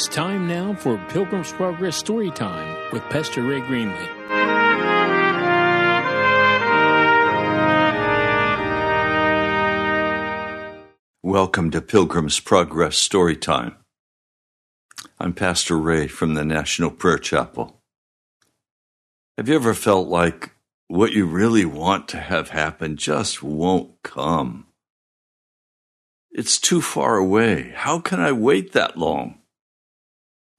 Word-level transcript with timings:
It's 0.00 0.08
time 0.08 0.48
now 0.48 0.72
for 0.72 0.96
Pilgrim's 1.10 1.52
Progress 1.52 1.94
Story 1.94 2.30
Time 2.30 2.90
with 2.90 3.02
Pastor 3.10 3.42
Ray 3.42 3.60
Greenley. 3.60 4.08
Welcome 11.22 11.70
to 11.72 11.82
Pilgrim's 11.82 12.40
Progress 12.40 12.96
Story 12.96 13.36
Time. 13.36 13.76
I'm 15.18 15.34
Pastor 15.34 15.76
Ray 15.76 16.06
from 16.06 16.32
the 16.32 16.46
National 16.46 16.90
Prayer 16.90 17.18
Chapel. 17.18 17.82
Have 19.36 19.50
you 19.50 19.54
ever 19.54 19.74
felt 19.74 20.08
like 20.08 20.52
what 20.88 21.12
you 21.12 21.26
really 21.26 21.66
want 21.66 22.08
to 22.08 22.20
have 22.20 22.48
happen 22.48 22.96
just 22.96 23.42
won't 23.42 24.02
come? 24.02 24.66
It's 26.30 26.58
too 26.58 26.80
far 26.80 27.16
away. 27.18 27.74
How 27.76 28.00
can 28.00 28.18
I 28.18 28.32
wait 28.32 28.72
that 28.72 28.96
long? 28.96 29.39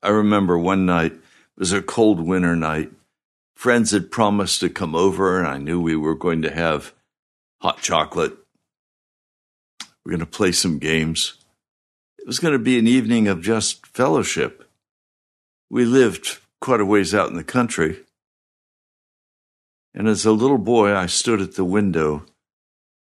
I 0.04 0.10
remember 0.10 0.58
one 0.58 0.86
night, 0.86 1.14
it 1.14 1.20
was 1.58 1.72
a 1.72 1.82
cold 1.82 2.20
winter 2.20 2.56
night. 2.56 2.92
Friends 3.56 3.92
had 3.92 4.12
promised 4.12 4.60
to 4.62 4.70
come 4.70 4.96
over, 4.96 5.38
and 5.38 5.48
I 5.48 5.58
knew 5.58 5.80
we 5.80 5.96
were 5.96 6.16
going 6.16 6.42
to 6.42 6.54
have 6.54 6.94
hot 7.62 7.82
chocolate. 7.82 8.36
We're 10.04 10.12
going 10.12 10.20
to 10.22 10.26
play 10.26 10.52
some 10.52 10.80
games. 10.80 11.38
It 12.18 12.26
was 12.26 12.40
going 12.40 12.54
to 12.54 12.60
be 12.60 12.80
an 12.80 12.88
evening 12.88 13.28
of 13.28 13.42
just 13.42 13.86
fellowship. 13.86 14.68
We 15.70 15.86
lived 15.86 16.40
quite 16.60 16.82
a 16.82 16.86
ways 16.86 17.14
out 17.14 17.30
in 17.30 17.36
the 17.36 17.44
country. 17.44 18.00
And 19.94 20.08
as 20.08 20.26
a 20.26 20.32
little 20.32 20.58
boy, 20.58 20.96
I 20.96 21.06
stood 21.06 21.42
at 21.42 21.56
the 21.56 21.66
window 21.66 22.26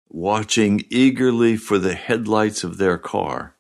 watching 0.10 0.84
eagerly 0.90 1.58
for 1.58 1.78
the 1.78 1.94
headlights 1.94 2.64
of 2.64 2.78
their 2.78 2.98
car. 2.98 3.57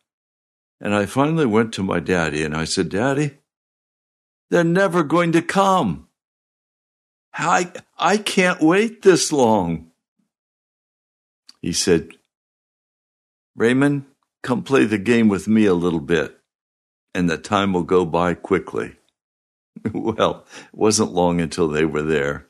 And 0.80 0.94
I 0.94 1.06
finally 1.06 1.46
went 1.46 1.74
to 1.74 1.84
my 1.84 2.00
daddy 2.00 2.44
and 2.44 2.56
I 2.56 2.66
said, 2.66 2.90
Daddy, 2.90 3.38
they're 4.50 4.64
never 4.64 5.04
going 5.04 5.32
to 5.34 5.42
come. 5.42 6.08
I, 7.34 7.72
I 7.98 8.18
can't 8.18 8.62
wait 8.62 9.02
this 9.02 9.32
long. 9.32 9.92
He 11.62 11.74
said, 11.74 12.10
Raymond, 13.56 14.06
come 14.44 14.64
play 14.64 14.86
the 14.86 14.98
game 14.98 15.28
with 15.28 15.48
me 15.48 15.66
a 15.66 15.74
little 15.74 16.00
bit, 16.00 16.38
and 17.14 17.30
the 17.30 17.38
time 17.38 17.74
will 17.74 17.84
go 17.84 18.06
by 18.06 18.34
quickly. 18.34 18.96
well, 19.94 20.46
it 20.72 20.78
wasn't 20.78 21.12
long 21.12 21.42
until 21.42 21.68
they 21.68 21.86
were 21.86 22.04
there, 22.04 22.48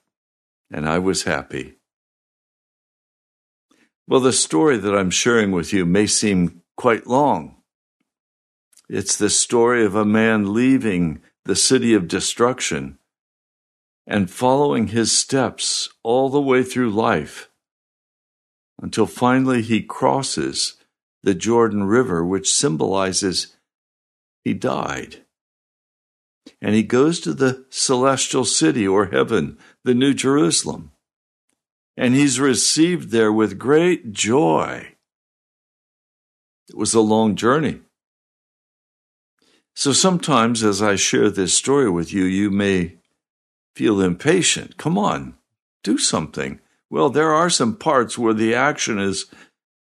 and 0.71 0.87
I 0.87 0.99
was 0.99 1.23
happy. 1.23 1.75
Well, 4.07 4.21
the 4.21 4.33
story 4.33 4.77
that 4.77 4.95
I'm 4.95 5.09
sharing 5.09 5.51
with 5.51 5.73
you 5.73 5.85
may 5.85 6.07
seem 6.07 6.61
quite 6.77 7.07
long. 7.07 7.56
It's 8.89 9.17
the 9.17 9.29
story 9.29 9.85
of 9.85 9.95
a 9.95 10.05
man 10.05 10.53
leaving 10.53 11.21
the 11.45 11.55
city 11.55 11.93
of 11.93 12.07
destruction 12.07 12.97
and 14.05 14.31
following 14.31 14.87
his 14.87 15.11
steps 15.11 15.89
all 16.03 16.29
the 16.29 16.41
way 16.41 16.63
through 16.63 16.91
life 16.91 17.49
until 18.81 19.05
finally 19.05 19.61
he 19.61 19.81
crosses 19.81 20.75
the 21.23 21.33
Jordan 21.33 21.83
River, 21.83 22.25
which 22.25 22.53
symbolizes 22.53 23.57
he 24.43 24.53
died. 24.53 25.25
And 26.61 26.75
he 26.75 26.83
goes 26.83 27.19
to 27.21 27.33
the 27.33 27.65
celestial 27.69 28.45
city 28.45 28.87
or 28.87 29.07
heaven, 29.07 29.57
the 29.83 29.93
New 29.93 30.13
Jerusalem 30.13 30.91
and 31.97 32.13
he's 32.13 32.39
received 32.39 33.09
there 33.09 33.33
with 33.33 33.57
great 33.57 34.13
joy. 34.13 34.95
It 36.69 36.77
was 36.77 36.93
a 36.93 37.01
long 37.01 37.35
journey. 37.35 37.81
So 39.77 39.93
sometimes, 39.93 40.63
as 40.63 40.81
I 40.81 40.95
share 40.95 41.29
this 41.29 41.53
story 41.53 41.87
with 41.87 42.11
you, 42.11 42.23
you 42.23 42.49
may 42.49 42.97
feel 43.75 44.01
impatient. 44.01 44.75
Come 44.77 44.97
on, 44.97 45.35
do 45.83 45.99
something. 45.99 46.59
Well, 46.89 47.11
there 47.11 47.31
are 47.31 47.51
some 47.51 47.75
parts 47.75 48.17
where 48.17 48.33
the 48.33 48.55
action 48.55 48.97
is 48.97 49.27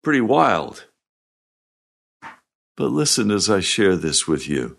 pretty 0.03 0.21
wild. 0.21 0.85
But 2.75 2.91
listen 2.91 3.31
as 3.31 3.49
I 3.49 3.59
share 3.59 3.95
this 3.95 4.27
with 4.27 4.47
you. 4.47 4.77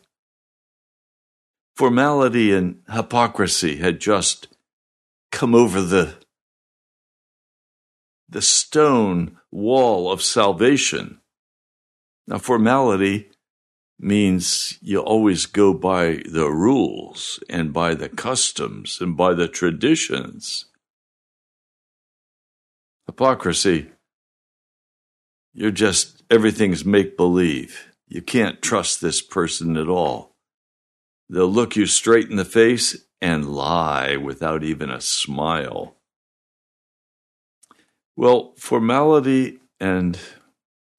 Formality 1.74 2.52
and 2.52 2.82
hypocrisy 2.88 3.78
had 3.78 3.98
just 3.98 4.46
come 5.32 5.52
over 5.52 5.82
the 5.82 6.14
the 8.28 8.40
stone 8.40 9.36
wall 9.50 10.12
of 10.12 10.22
salvation. 10.22 11.20
Now, 12.28 12.38
formality 12.38 13.32
means 13.98 14.78
you 14.80 15.00
always 15.00 15.46
go 15.46 15.74
by 15.74 16.22
the 16.30 16.50
rules 16.50 17.40
and 17.48 17.72
by 17.72 17.94
the 17.94 18.08
customs 18.08 18.98
and 19.00 19.16
by 19.16 19.34
the 19.34 19.48
traditions. 19.48 20.66
Hypocrisy, 23.06 23.90
you're 25.52 25.70
just, 25.70 26.22
everything's 26.30 26.84
make 26.84 27.16
believe. 27.16 27.88
You 28.06 28.22
can't 28.22 28.62
trust 28.62 29.00
this 29.00 29.20
person 29.20 29.76
at 29.76 29.88
all. 29.88 30.36
They'll 31.28 31.50
look 31.50 31.74
you 31.76 31.86
straight 31.86 32.30
in 32.30 32.36
the 32.36 32.44
face 32.44 32.96
and 33.20 33.52
lie 33.52 34.16
without 34.16 34.62
even 34.62 34.90
a 34.90 35.00
smile. 35.00 35.96
Well, 38.16 38.54
formality 38.56 39.58
and 39.80 40.18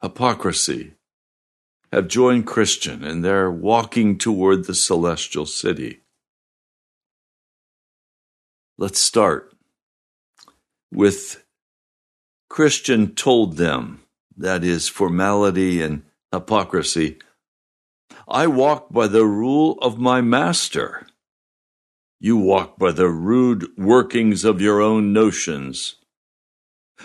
hypocrisy 0.01 0.93
have 1.91 2.07
joined 2.07 2.45
Christian 2.47 3.03
and 3.03 3.23
they're 3.23 3.51
walking 3.51 4.17
toward 4.17 4.65
the 4.65 4.75
celestial 4.75 5.45
city. 5.45 6.01
Let's 8.77 8.99
start 8.99 9.53
with 10.91 11.43
Christian 12.49 13.13
told 13.13 13.57
them, 13.57 14.01
that 14.37 14.63
is, 14.63 14.87
formality 14.87 15.81
and 15.81 16.03
hypocrisy, 16.31 17.17
I 18.27 18.47
walk 18.47 18.91
by 18.91 19.07
the 19.07 19.25
rule 19.25 19.77
of 19.81 19.99
my 19.99 20.21
master. 20.21 21.07
You 22.19 22.37
walk 22.37 22.77
by 22.77 22.91
the 22.91 23.09
rude 23.09 23.67
workings 23.77 24.43
of 24.43 24.61
your 24.61 24.81
own 24.81 25.13
notions. 25.13 25.95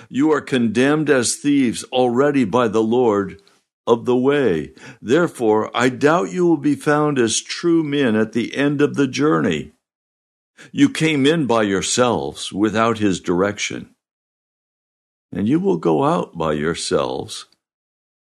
You 0.09 0.33
are 0.33 0.41
condemned 0.41 1.11
as 1.11 1.37
thieves 1.37 1.85
already 1.85 2.45
by 2.45 2.69
the 2.69 2.83
Lord 2.83 3.41
of 3.87 4.05
the 4.05 4.17
way. 4.17 4.73
Therefore, 5.01 5.71
I 5.75 5.89
doubt 5.89 6.33
you 6.33 6.47
will 6.47 6.57
be 6.57 6.75
found 6.75 7.19
as 7.19 7.41
true 7.41 7.83
men 7.83 8.17
at 8.17 8.33
the 8.33 8.57
end 8.57 8.81
of 8.81 8.95
the 8.95 9.07
journey. 9.07 9.73
You 10.73 10.89
came 10.89 11.27
in 11.27 11.47
by 11.47 11.63
yourselves 11.63 12.53
without 12.53 12.99
his 12.99 13.21
direction, 13.21 13.95
and 15.33 15.49
you 15.49 15.59
will 15.61 15.77
go 15.77 16.05
out 16.05 16.37
by 16.39 16.53
yourselves 16.53 17.47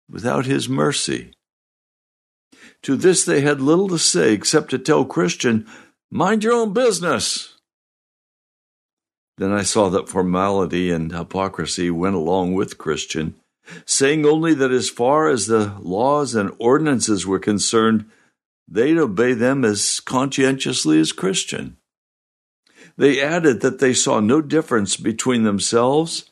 without 0.10 0.46
his 0.46 0.68
mercy. 0.68 1.34
To 2.84 2.96
this 2.96 3.24
they 3.24 3.42
had 3.42 3.62
little 3.62 3.88
to 3.90 4.00
say 4.00 4.34
except 4.34 4.70
to 4.72 4.80
tell 4.80 5.06
Christian, 5.06 5.68
Mind 6.10 6.44
your 6.44 6.54
own 6.54 6.74
business. 6.74 7.56
Then 9.38 9.52
I 9.52 9.64
saw 9.64 9.90
that 9.90 10.10
formality 10.10 10.92
and 10.92 11.12
hypocrisy 11.12 11.90
went 11.90 12.16
along 12.16 12.54
with 12.54 12.78
Christian, 12.78 13.36
saying 13.86 14.26
only 14.26 14.54
that 14.54 14.72
as 14.72 14.90
far 14.90 15.30
as 15.30 15.48
the 15.48 15.76
laws 15.80 16.36
and 16.36 16.52
ordinances 16.60 17.26
were 17.26 17.40
concerned, 17.40 18.06
they'd 18.68 18.98
obey 18.98 19.34
them 19.34 19.66
as 19.66 20.00
conscientiously 20.00 21.00
as 21.00 21.12
Christian. 21.12 21.78
They 22.98 23.22
added 23.22 23.62
that 23.62 23.80
they 23.80 23.94
saw 23.94 24.20
no 24.20 24.42
difference 24.42 24.98
between 24.98 25.44
themselves 25.44 26.30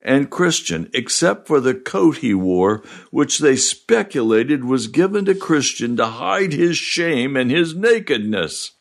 and 0.00 0.30
Christian, 0.30 0.88
except 0.94 1.48
for 1.48 1.60
the 1.60 1.74
coat 1.74 2.18
he 2.18 2.32
wore, 2.32 2.84
which 3.10 3.40
they 3.40 3.56
speculated 3.56 4.64
was 4.64 4.86
given 4.86 5.24
to 5.24 5.34
Christian 5.34 5.96
to 5.96 6.06
hide 6.06 6.52
his 6.52 6.76
shame 6.76 7.36
and 7.36 7.50
his 7.50 7.74
nakedness. 7.74 8.72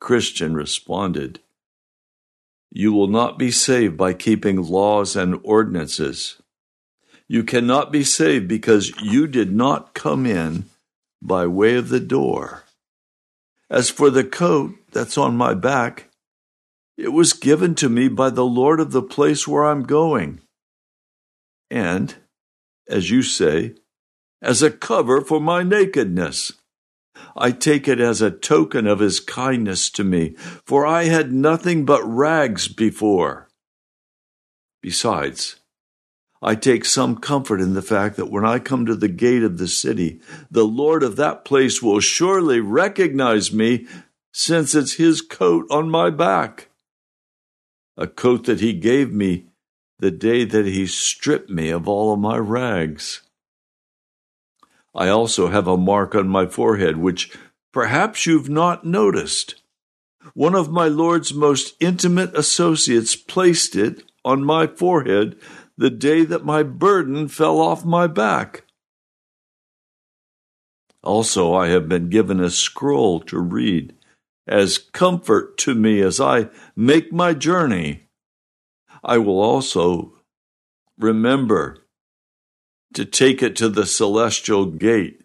Christian 0.00 0.54
responded, 0.54 1.40
you 2.70 2.92
will 2.92 3.08
not 3.08 3.38
be 3.38 3.50
saved 3.50 3.96
by 3.96 4.12
keeping 4.12 4.62
laws 4.62 5.16
and 5.16 5.40
ordinances. 5.42 6.40
You 7.26 7.44
cannot 7.44 7.92
be 7.92 8.04
saved 8.04 8.48
because 8.48 8.92
you 9.00 9.26
did 9.26 9.52
not 9.52 9.94
come 9.94 10.26
in 10.26 10.64
by 11.22 11.46
way 11.46 11.76
of 11.76 11.88
the 11.88 12.00
door. 12.00 12.64
As 13.70 13.90
for 13.90 14.10
the 14.10 14.24
coat 14.24 14.74
that's 14.92 15.18
on 15.18 15.36
my 15.36 15.54
back, 15.54 16.08
it 16.96 17.12
was 17.12 17.32
given 17.32 17.74
to 17.76 17.88
me 17.88 18.08
by 18.08 18.30
the 18.30 18.44
Lord 18.44 18.80
of 18.80 18.92
the 18.92 19.02
place 19.02 19.46
where 19.46 19.64
I'm 19.64 19.82
going. 19.84 20.40
And, 21.70 22.14
as 22.88 23.10
you 23.10 23.22
say, 23.22 23.74
as 24.40 24.62
a 24.62 24.70
cover 24.70 25.20
for 25.20 25.40
my 25.40 25.62
nakedness. 25.62 26.52
I 27.36 27.52
take 27.52 27.88
it 27.88 28.00
as 28.00 28.20
a 28.20 28.30
token 28.30 28.86
of 28.86 29.00
his 29.00 29.20
kindness 29.20 29.90
to 29.90 30.04
me, 30.04 30.34
for 30.64 30.86
I 30.86 31.04
had 31.04 31.32
nothing 31.32 31.84
but 31.84 32.02
rags 32.04 32.68
before. 32.68 33.48
Besides, 34.82 35.56
I 36.40 36.54
take 36.54 36.84
some 36.84 37.16
comfort 37.16 37.60
in 37.60 37.74
the 37.74 37.82
fact 37.82 38.16
that 38.16 38.30
when 38.30 38.44
I 38.44 38.58
come 38.60 38.86
to 38.86 38.94
the 38.94 39.08
gate 39.08 39.42
of 39.42 39.58
the 39.58 39.66
city, 39.66 40.20
the 40.50 40.64
Lord 40.64 41.02
of 41.02 41.16
that 41.16 41.44
place 41.44 41.82
will 41.82 42.00
surely 42.00 42.60
recognize 42.60 43.52
me 43.52 43.86
since 44.32 44.74
it's 44.74 44.94
his 44.94 45.20
coat 45.20 45.66
on 45.70 45.90
my 45.90 46.10
back. 46.10 46.68
A 47.96 48.06
coat 48.06 48.44
that 48.44 48.60
he 48.60 48.72
gave 48.72 49.12
me 49.12 49.46
the 49.98 50.12
day 50.12 50.44
that 50.44 50.64
he 50.64 50.86
stripped 50.86 51.50
me 51.50 51.70
of 51.70 51.88
all 51.88 52.12
of 52.12 52.20
my 52.20 52.36
rags. 52.36 53.22
I 54.98 55.10
also 55.10 55.46
have 55.46 55.68
a 55.68 55.76
mark 55.76 56.16
on 56.16 56.28
my 56.28 56.46
forehead, 56.46 56.96
which 56.96 57.30
perhaps 57.72 58.26
you've 58.26 58.48
not 58.48 58.84
noticed. 58.84 59.62
One 60.34 60.56
of 60.56 60.72
my 60.72 60.88
Lord's 60.88 61.32
most 61.32 61.76
intimate 61.78 62.36
associates 62.36 63.14
placed 63.14 63.76
it 63.76 64.02
on 64.24 64.42
my 64.42 64.66
forehead 64.66 65.38
the 65.76 65.88
day 65.88 66.24
that 66.24 66.44
my 66.44 66.64
burden 66.64 67.28
fell 67.28 67.60
off 67.60 67.84
my 67.84 68.08
back. 68.08 68.64
Also, 71.04 71.54
I 71.54 71.68
have 71.68 71.88
been 71.88 72.10
given 72.10 72.40
a 72.40 72.50
scroll 72.50 73.20
to 73.20 73.38
read 73.38 73.94
as 74.48 74.78
comfort 74.78 75.56
to 75.58 75.76
me 75.76 76.00
as 76.00 76.20
I 76.20 76.48
make 76.74 77.12
my 77.12 77.34
journey. 77.34 78.08
I 79.04 79.18
will 79.18 79.40
also 79.40 80.14
remember 80.98 81.84
to 82.94 83.04
take 83.04 83.42
it 83.42 83.56
to 83.56 83.68
the 83.68 83.86
celestial 83.86 84.66
gate. 84.66 85.22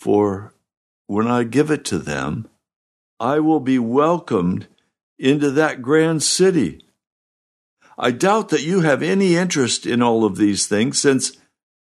For 0.00 0.54
when 1.06 1.26
I 1.26 1.44
give 1.44 1.70
it 1.70 1.84
to 1.86 1.98
them, 1.98 2.48
I 3.18 3.40
will 3.40 3.60
be 3.60 3.78
welcomed 3.78 4.66
into 5.18 5.50
that 5.52 5.82
grand 5.82 6.22
city 6.22 6.86
I 7.98 8.10
doubt 8.10 8.50
that 8.50 8.62
you 8.62 8.80
have 8.80 9.02
any 9.02 9.36
interest 9.36 9.86
in 9.86 10.02
all 10.02 10.24
of 10.24 10.36
these 10.36 10.66
things 10.66 11.00
since 11.00 11.32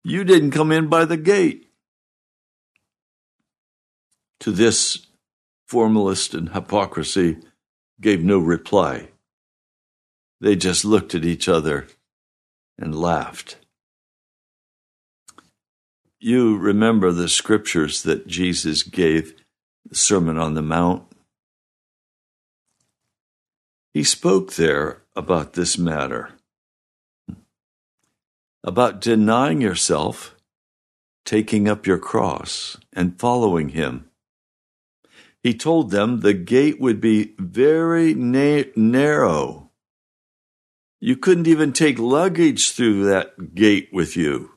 you 0.02 0.24
didn't 0.24 0.50
come 0.50 0.72
in 0.72 0.88
by 0.88 1.04
the 1.04 1.16
gate. 1.16 1.70
To 4.40 4.50
this, 4.50 5.06
formalist 5.68 6.34
and 6.34 6.48
hypocrisy 6.48 7.38
gave 8.00 8.24
no 8.24 8.38
reply. 8.38 9.10
They 10.40 10.56
just 10.56 10.84
looked 10.84 11.14
at 11.14 11.24
each 11.24 11.48
other 11.48 11.86
and 12.78 12.94
laughed. 12.94 13.58
You 16.20 16.56
remember 16.56 17.12
the 17.12 17.28
scriptures 17.28 18.02
that 18.04 18.26
Jesus 18.26 18.82
gave, 18.82 19.34
the 19.88 19.94
Sermon 19.94 20.38
on 20.38 20.54
the 20.54 20.62
Mount. 20.62 21.04
He 23.92 24.04
spoke 24.04 24.54
there 24.54 25.02
about 25.16 25.52
this 25.54 25.76
matter 25.76 26.30
about 28.64 29.00
denying 29.00 29.60
yourself, 29.60 30.36
taking 31.24 31.68
up 31.68 31.86
your 31.86 31.98
cross, 31.98 32.76
and 32.92 33.18
following 33.18 33.70
him. 33.70 34.08
He 35.42 35.54
told 35.54 35.90
them 35.90 36.20
the 36.20 36.34
gate 36.34 36.80
would 36.80 37.00
be 37.00 37.34
very 37.38 38.14
na- 38.14 38.70
narrow. 38.76 39.70
You 41.04 41.16
couldn't 41.16 41.48
even 41.48 41.72
take 41.72 41.98
luggage 41.98 42.70
through 42.70 43.06
that 43.06 43.56
gate 43.56 43.88
with 43.92 44.16
you. 44.16 44.52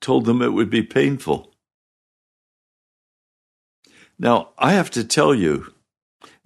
Told 0.00 0.24
them 0.24 0.40
it 0.40 0.54
would 0.54 0.70
be 0.70 0.82
painful. 0.82 1.52
Now, 4.18 4.52
I 4.56 4.72
have 4.72 4.90
to 4.92 5.04
tell 5.04 5.34
you, 5.34 5.74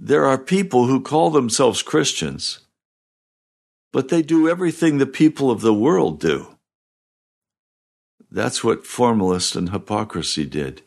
there 0.01 0.27
are 0.27 0.37
people 0.37 0.87
who 0.89 1.01
call 1.01 1.31
themselves 1.31 1.81
Christians, 1.81 2.67
but 3.93 4.09
they 4.09 4.21
do 4.21 4.49
everything 4.49 4.99
the 4.99 5.07
people 5.07 5.49
of 5.49 5.61
the 5.61 5.73
world 5.73 6.19
do. 6.19 6.57
That's 8.33 8.65
what 8.65 8.85
formalist 8.85 9.55
and 9.55 9.71
hypocrisy 9.71 10.47
did. 10.47 10.83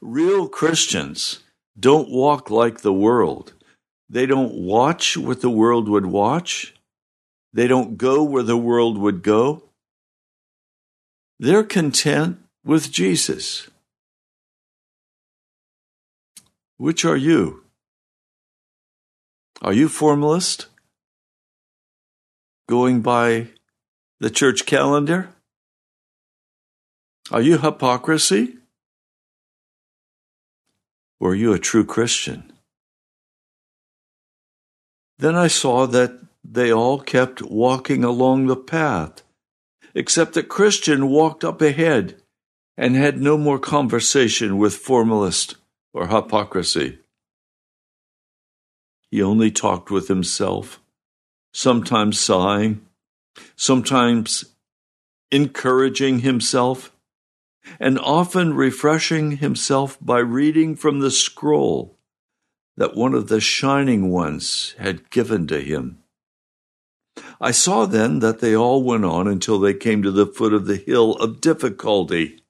Real 0.00 0.48
Christians 0.48 1.44
don't 1.78 2.10
walk 2.10 2.50
like 2.50 2.80
the 2.80 2.92
world. 2.92 3.54
They 4.10 4.26
don't 4.26 4.54
watch 4.54 5.16
what 5.16 5.40
the 5.40 5.48
world 5.48 5.88
would 5.88 6.06
watch. 6.06 6.74
They 7.52 7.68
don't 7.68 7.96
go 7.96 8.24
where 8.24 8.42
the 8.42 8.56
world 8.56 8.98
would 8.98 9.22
go. 9.22 9.62
They're 11.38 11.62
content 11.62 12.38
with 12.64 12.90
Jesus. 12.90 13.70
Which 16.76 17.04
are 17.04 17.16
you? 17.16 17.62
Are 19.62 19.72
you 19.72 19.88
formalist? 19.88 20.66
Going 22.68 23.02
by 23.02 23.48
the 24.18 24.30
church 24.30 24.66
calendar? 24.66 25.28
Are 27.30 27.40
you 27.40 27.58
hypocrisy? 27.58 28.56
Or 31.20 31.30
are 31.30 31.34
you 31.36 31.52
a 31.52 31.60
true 31.60 31.84
Christian? 31.84 32.52
Then 35.20 35.36
I 35.36 35.48
saw 35.48 35.86
that 35.86 36.18
they 36.42 36.72
all 36.72 36.98
kept 36.98 37.42
walking 37.42 38.02
along 38.02 38.46
the 38.46 38.56
path, 38.56 39.22
except 39.94 40.32
that 40.32 40.48
Christian 40.48 41.08
walked 41.08 41.44
up 41.44 41.60
ahead 41.60 42.22
and 42.74 42.96
had 42.96 43.20
no 43.20 43.36
more 43.36 43.58
conversation 43.58 44.56
with 44.56 44.74
formalist 44.74 45.56
or 45.92 46.06
hypocrisy. 46.06 47.00
He 49.10 49.20
only 49.20 49.50
talked 49.50 49.90
with 49.90 50.08
himself, 50.08 50.80
sometimes 51.52 52.18
sighing, 52.18 52.80
sometimes 53.56 54.46
encouraging 55.30 56.20
himself, 56.20 56.96
and 57.78 57.98
often 57.98 58.54
refreshing 58.54 59.32
himself 59.32 59.98
by 60.00 60.20
reading 60.20 60.76
from 60.76 61.00
the 61.00 61.10
scroll 61.10 61.99
that 62.76 62.96
one 62.96 63.14
of 63.14 63.28
the 63.28 63.40
shining 63.40 64.10
ones 64.10 64.74
had 64.78 65.10
given 65.10 65.46
to 65.48 65.60
him. 65.60 65.98
I 67.40 67.50
saw 67.50 67.86
then 67.86 68.20
that 68.20 68.40
they 68.40 68.54
all 68.54 68.82
went 68.82 69.04
on 69.04 69.26
until 69.26 69.58
they 69.58 69.74
came 69.74 70.02
to 70.02 70.10
the 70.10 70.26
foot 70.26 70.52
of 70.52 70.66
the 70.66 70.76
hill 70.76 71.14
of 71.16 71.40
difficulty 71.40 72.40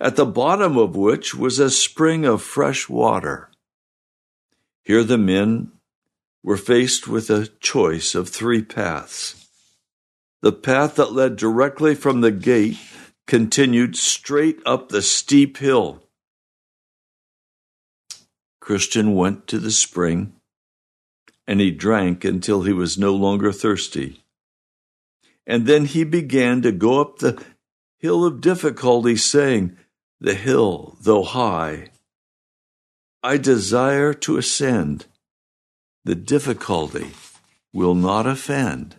at 0.00 0.16
the 0.16 0.26
bottom 0.26 0.76
of 0.76 0.96
which 0.96 1.34
was 1.34 1.58
a 1.58 1.70
spring 1.70 2.24
of 2.24 2.42
fresh 2.42 2.88
water. 2.88 3.50
Here 4.84 5.04
the 5.04 5.18
men 5.18 5.72
were 6.42 6.56
faced 6.56 7.08
with 7.08 7.30
a 7.30 7.48
choice 7.60 8.14
of 8.14 8.28
three 8.28 8.62
paths. 8.62 9.48
The 10.40 10.52
path 10.52 10.96
that 10.96 11.12
led 11.12 11.36
directly 11.36 11.94
from 11.94 12.20
the 12.20 12.30
gate 12.30 12.78
continued 13.26 13.96
straight 13.96 14.60
up 14.64 14.88
the 14.88 15.02
steep 15.02 15.58
hill. 15.58 16.02
Christian 18.68 19.14
went 19.14 19.46
to 19.46 19.58
the 19.58 19.70
spring, 19.70 20.34
and 21.46 21.58
he 21.58 21.70
drank 21.70 22.22
until 22.22 22.64
he 22.64 22.72
was 22.74 22.98
no 22.98 23.14
longer 23.14 23.50
thirsty. 23.50 24.22
And 25.46 25.66
then 25.66 25.86
he 25.86 26.04
began 26.04 26.60
to 26.60 26.70
go 26.70 27.00
up 27.00 27.18
the 27.18 27.42
hill 27.96 28.26
of 28.26 28.42
difficulty, 28.42 29.16
saying, 29.16 29.78
The 30.20 30.34
hill, 30.34 30.98
though 31.00 31.22
high, 31.22 31.92
I 33.22 33.38
desire 33.38 34.12
to 34.12 34.36
ascend. 34.36 35.06
The 36.04 36.14
difficulty 36.14 37.12
will 37.72 37.94
not 37.94 38.26
offend. 38.26 38.96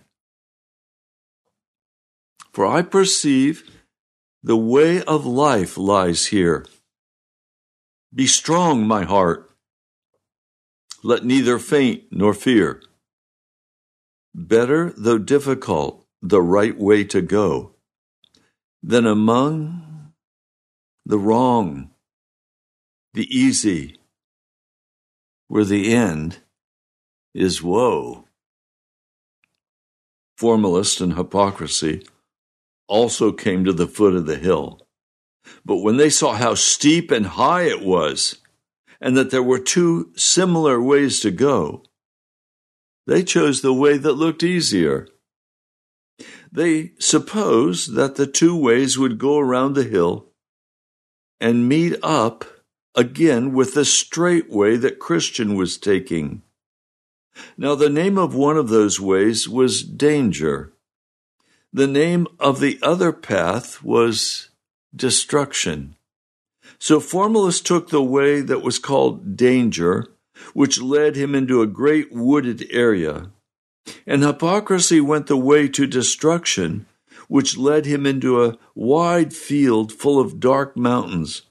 For 2.54 2.66
I 2.66 2.82
perceive 2.82 3.70
the 4.42 4.58
way 4.58 5.04
of 5.04 5.28
life 5.28 5.78
lies 5.78 6.26
here. 6.26 6.66
Be 8.12 8.26
strong, 8.26 8.88
my 8.88 9.04
heart. 9.04 9.46
Let 11.04 11.24
neither 11.24 11.60
faint 11.60 12.04
nor 12.12 12.34
fear. 12.34 12.82
Better, 14.36 14.94
though 14.98 15.18
difficult, 15.18 16.06
the 16.22 16.42
right 16.42 16.78
way 16.78 17.04
to 17.06 17.22
go 17.22 17.76
than 18.84 19.06
among 19.06 20.12
the 21.06 21.18
wrong, 21.18 21.92
the 23.14 23.26
easy, 23.36 23.98
where 25.48 25.66
the 25.66 25.94
end 25.94 26.40
is 27.34 27.64
woe. 27.64 28.26
Formalist 30.38 31.02
and 31.02 31.16
hypocrisy 31.16 32.06
also 32.88 33.32
came 33.32 33.66
to 33.66 33.74
the 33.74 33.88
foot 33.88 34.16
of 34.16 34.26
the 34.26 34.38
hill. 34.38 34.82
But 35.66 35.78
when 35.78 35.98
they 35.98 36.10
saw 36.10 36.34
how 36.34 36.56
steep 36.56 37.12
and 37.12 37.26
high 37.26 37.64
it 37.64 37.82
was, 37.82 38.39
and 39.02 39.16
that 39.16 39.32
there 39.32 39.44
were 39.44 39.60
two 39.60 40.12
similar 40.16 40.82
ways 40.82 41.20
to 41.22 41.32
go, 41.32 41.84
they 43.08 43.24
chose 43.24 43.62
the 43.62 43.74
way 43.74 43.98
that 43.98 44.14
looked 44.14 44.44
easier 44.44 45.08
they 46.52 46.92
supposed 47.00 47.94
that 47.94 48.16
the 48.16 48.28
two 48.28 48.56
ways 48.56 48.98
would 48.98 49.18
go 49.18 49.38
around 49.38 49.74
the 49.74 49.84
hill 49.84 50.28
and 51.40 51.70
meet 51.70 51.96
up 52.04 52.46
again 52.96 53.54
with 53.54 53.74
the 53.74 53.86
straight 53.86 54.50
way 54.50 54.76
that 54.76 55.00
Christian 55.00 55.56
was 55.56 55.78
taking. 55.78 56.42
Now, 57.58 57.76
the 57.76 57.90
name 57.90 58.18
of 58.18 58.36
one 58.36 58.58
of 58.58 58.70
those 58.70 59.00
ways 59.00 59.48
was 59.48 59.84
danger. 59.84 60.74
The 61.72 61.88
name 61.88 62.28
of 62.40 62.60
the 62.60 62.80
other 62.82 63.14
path 63.14 63.84
was 63.84 64.50
destruction. 64.94 65.96
So 66.80 67.00
Formalist 67.00 67.66
took 67.66 67.90
the 67.90 68.04
way 68.04 68.42
that 68.42 68.64
was 68.64 68.80
called 68.80 69.36
danger, 69.36 70.08
which 70.54 70.82
led 70.82 71.16
him 71.16 71.36
into 71.36 71.62
a 71.62 71.68
great 71.68 72.12
wooded 72.12 72.66
area. 72.72 73.32
And 74.08 74.24
hypocrisy 74.24 75.02
went 75.02 75.28
the 75.28 75.38
way 75.38 75.68
to 75.68 75.86
destruction, 75.86 76.86
which 77.28 77.58
led 77.58 77.86
him 77.86 78.06
into 78.06 78.44
a 78.44 78.58
wide 78.76 79.34
field 79.34 79.92
full 79.92 80.20
of 80.20 80.40
dark 80.40 80.78
mountains, 80.78 81.44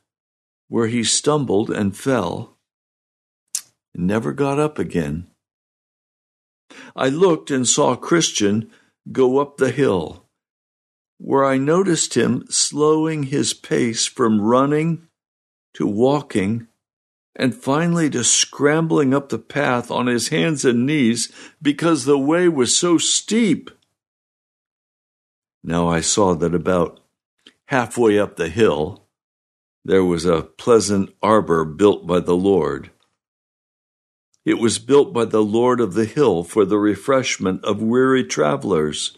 where 0.69 0.87
he 0.87 1.05
stumbled 1.05 1.71
and 1.71 1.97
fell 1.97 2.57
and 3.95 4.07
never 4.07 4.33
got 4.33 4.59
up 4.59 4.79
again. 4.79 5.27
I 6.97 7.09
looked 7.09 7.51
and 7.51 7.67
saw 7.67 7.97
Christian 7.97 8.71
go 9.11 9.39
up 9.39 9.57
the 9.57 9.71
hill, 9.71 10.25
where 11.19 11.45
I 11.45 11.59
noticed 11.59 12.15
him 12.15 12.45
slowing 12.49 13.25
his 13.25 13.53
pace 13.53 14.07
from 14.07 14.41
running 14.41 15.08
to 15.79 15.87
walking 15.87 16.67
and 17.37 17.55
finally 17.55 18.11
to 18.11 18.25
scrambling 18.25 19.15
up 19.15 19.29
the 19.29 19.39
path 19.39 19.93
on 19.93 20.09
his 20.09 20.29
hands 20.29 20.65
and 20.65 20.85
knees 20.85 21.33
because 21.63 22.05
the 22.05 22.19
way 22.19 22.49
was 22.49 22.77
so 22.77 22.99
steep. 22.99 23.71
Now 25.63 25.89
I 25.89 26.01
saw 26.01 26.35
that 26.35 26.53
about 26.53 26.99
halfway 27.67 28.19
up 28.19 28.35
the 28.35 28.49
hill 28.49 29.05
there 29.85 30.05
was 30.05 30.25
a 30.25 30.43
pleasant 30.43 31.15
arbor 31.23 31.65
built 31.65 32.09
by 32.09 32.19
the 32.19 32.37
Lord. 32.37 32.91
It 34.45 34.59
was 34.59 34.81
built 34.81 35.13
by 35.13 35.27
the 35.27 35.45
Lord 35.45 35.81
of 35.81 35.95
the 35.95 36.07
hill 36.07 36.43
for 36.43 36.65
the 36.65 36.79
refreshment 36.79 37.65
of 37.65 37.81
weary 37.81 38.25
travelers. 38.25 39.17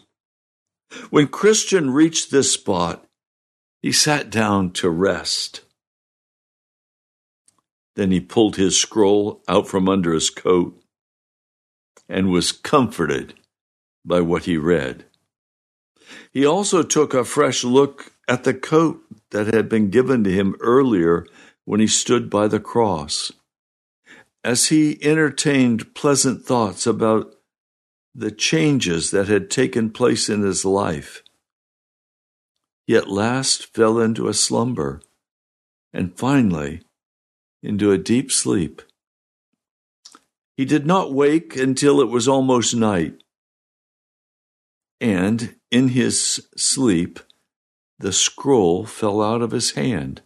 When 1.09 1.27
Christian 1.27 1.89
reached 1.89 2.29
this 2.29 2.53
spot, 2.53 3.03
he 3.81 3.91
sat 3.91 4.29
down 4.29 4.69
to 4.73 4.91
rest. 4.91 5.61
Then 7.95 8.11
he 8.11 8.19
pulled 8.19 8.55
his 8.55 8.79
scroll 8.79 9.43
out 9.47 9.67
from 9.67 9.89
under 9.89 10.13
his 10.13 10.29
coat 10.29 10.81
and 12.07 12.31
was 12.31 12.51
comforted 12.51 13.33
by 14.05 14.21
what 14.21 14.45
he 14.45 14.57
read. 14.57 15.05
He 16.31 16.45
also 16.45 16.83
took 16.83 17.13
a 17.13 17.23
fresh 17.23 17.63
look 17.63 18.13
at 18.27 18.43
the 18.43 18.53
coat 18.53 19.01
that 19.31 19.53
had 19.53 19.69
been 19.69 19.89
given 19.89 20.23
to 20.23 20.31
him 20.31 20.55
earlier 20.59 21.25
when 21.65 21.79
he 21.79 21.87
stood 21.87 22.29
by 22.29 22.47
the 22.47 22.59
cross 22.59 23.31
as 24.43 24.67
he 24.67 24.97
entertained 25.03 25.93
pleasant 25.93 26.43
thoughts 26.43 26.87
about 26.87 27.35
the 28.15 28.31
changes 28.31 29.11
that 29.11 29.27
had 29.27 29.49
taken 29.49 29.91
place 29.91 30.29
in 30.29 30.41
his 30.41 30.65
life, 30.65 31.23
he 32.87 32.95
at 32.95 33.07
last 33.07 33.73
fell 33.73 33.99
into 33.99 34.27
a 34.27 34.33
slumber 34.33 35.01
and 35.93 36.17
finally 36.17 36.81
into 37.63 37.91
a 37.91 37.97
deep 37.97 38.31
sleep. 38.31 38.81
He 40.57 40.65
did 40.65 40.85
not 40.85 41.13
wake 41.13 41.55
until 41.55 42.01
it 42.01 42.09
was 42.09 42.27
almost 42.27 42.75
night, 42.75 43.23
and 44.99 45.55
in 45.71 45.89
his 45.89 46.47
sleep 46.55 47.19
the 47.99 48.13
scroll 48.13 48.85
fell 48.85 49.21
out 49.21 49.41
of 49.41 49.51
his 49.51 49.71
hand. 49.71 50.21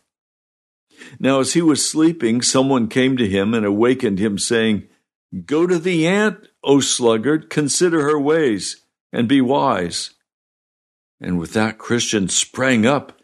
Now, 1.20 1.42
as 1.42 1.54
he 1.54 1.62
was 1.62 1.88
sleeping, 1.88 2.42
someone 2.42 2.88
came 2.88 3.18
to 3.18 3.28
him 3.28 3.54
and 3.54 3.66
awakened 3.66 4.20
him, 4.20 4.38
saying, 4.38 4.88
Go 5.46 5.68
to 5.68 5.78
the 5.78 6.08
ant, 6.08 6.48
O 6.64 6.80
sluggard, 6.80 7.50
consider 7.50 8.02
her 8.04 8.20
ways, 8.20 8.82
and 9.12 9.28
be 9.28 9.42
wise. 9.42 10.12
And 11.20 11.38
with 11.38 11.54
that, 11.54 11.78
Christian 11.78 12.30
sprang 12.30 12.86
up 12.86 13.20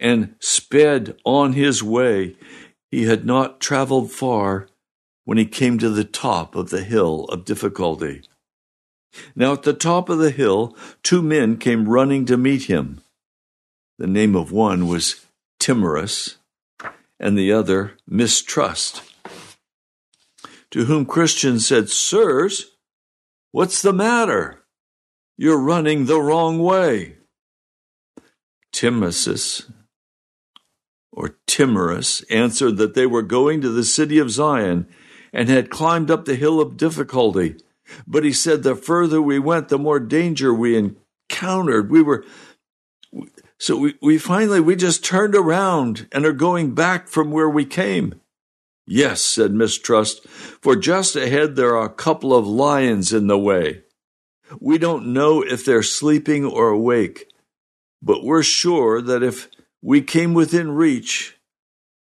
and 0.00 0.34
sped 0.40 1.16
on 1.24 1.52
his 1.52 1.82
way. 1.82 2.36
He 2.92 3.04
had 3.04 3.24
not 3.24 3.58
traveled 3.58 4.12
far 4.12 4.68
when 5.24 5.38
he 5.38 5.46
came 5.46 5.78
to 5.78 5.88
the 5.88 6.04
top 6.04 6.54
of 6.54 6.68
the 6.68 6.84
hill 6.84 7.24
of 7.30 7.46
difficulty. 7.46 8.22
Now, 9.34 9.54
at 9.54 9.62
the 9.62 9.72
top 9.72 10.10
of 10.10 10.18
the 10.18 10.30
hill, 10.30 10.76
two 11.02 11.22
men 11.22 11.56
came 11.56 11.88
running 11.88 12.26
to 12.26 12.36
meet 12.36 12.64
him. 12.64 13.00
The 13.98 14.06
name 14.06 14.36
of 14.36 14.52
one 14.52 14.88
was 14.88 15.24
Timorous, 15.58 16.36
and 17.18 17.38
the 17.38 17.50
other 17.50 17.92
mistrust. 18.06 19.02
To 20.72 20.84
whom 20.84 21.06
Christian 21.06 21.60
said, 21.60 21.88
Sirs, 21.88 22.72
what's 23.52 23.80
the 23.80 23.92
matter? 23.92 24.64
You're 25.38 25.60
running 25.60 26.04
the 26.04 26.20
wrong 26.20 26.58
way. 26.58 27.16
Timothy, 28.70 29.64
or 31.12 31.36
Timorous, 31.46 32.22
answered 32.30 32.78
that 32.78 32.94
they 32.94 33.06
were 33.06 33.22
going 33.22 33.60
to 33.60 33.68
the 33.68 33.84
city 33.84 34.18
of 34.18 34.30
Zion 34.30 34.86
and 35.32 35.48
had 35.48 35.70
climbed 35.70 36.10
up 36.10 36.24
the 36.24 36.34
hill 36.34 36.60
of 36.60 36.76
difficulty. 36.76 37.56
But 38.06 38.24
he 38.24 38.32
said, 38.32 38.62
the 38.62 38.74
further 38.74 39.20
we 39.20 39.38
went, 39.38 39.68
the 39.68 39.78
more 39.78 40.00
danger 40.00 40.54
we 40.54 40.76
encountered. 40.76 41.90
We 41.90 42.02
were 42.02 42.24
so 43.58 43.76
we, 43.76 43.94
we 44.02 44.18
finally, 44.18 44.60
we 44.60 44.74
just 44.74 45.04
turned 45.04 45.36
around 45.36 46.08
and 46.10 46.26
are 46.26 46.32
going 46.32 46.74
back 46.74 47.06
from 47.06 47.30
where 47.30 47.48
we 47.48 47.64
came. 47.64 48.20
Yes, 48.86 49.22
said 49.22 49.52
Mistrust, 49.52 50.26
for 50.26 50.74
just 50.74 51.14
ahead 51.14 51.54
there 51.54 51.76
are 51.76 51.86
a 51.86 51.94
couple 51.94 52.34
of 52.34 52.44
lions 52.46 53.12
in 53.12 53.28
the 53.28 53.38
way. 53.38 53.82
We 54.60 54.78
don't 54.78 55.12
know 55.12 55.42
if 55.42 55.64
they're 55.64 55.84
sleeping 55.84 56.44
or 56.44 56.70
awake, 56.70 57.28
but 58.02 58.24
we're 58.24 58.42
sure 58.42 59.00
that 59.00 59.22
if 59.22 59.48
we 59.82 60.00
came 60.00 60.32
within 60.32 60.70
reach, 60.70 61.36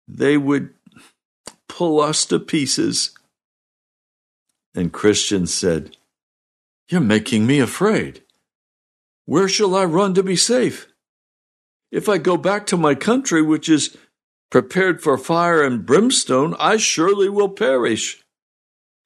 they 0.09 0.37
would 0.37 0.71
pull 1.69 2.01
us 2.01 2.27
to 2.27 2.41
pieces. 2.41 3.17
And 4.75 4.93
Christian 4.93 5.47
said, 5.47 5.97
You're 6.89 7.01
making 7.01 7.47
me 7.47 7.61
afraid. 7.61 8.23
Where 9.25 9.49
shall 9.49 9.77
I 9.77 9.85
run 9.85 10.15
to 10.15 10.23
be 10.23 10.37
safe? 10.37 10.89
If 11.93 12.09
I 12.09 12.19
go 12.19 12.37
back 12.37 12.67
to 12.67 12.77
my 12.77 12.95
country, 12.95 13.43
which 13.43 13.69
is 13.69 13.97
prepared 14.51 15.01
for 15.01 15.17
fire 15.17 15.63
and 15.63 15.87
brimstone, 15.87 16.55
I 16.59 16.77
surely 16.77 17.29
will 17.29 17.49
perish. 17.49 18.25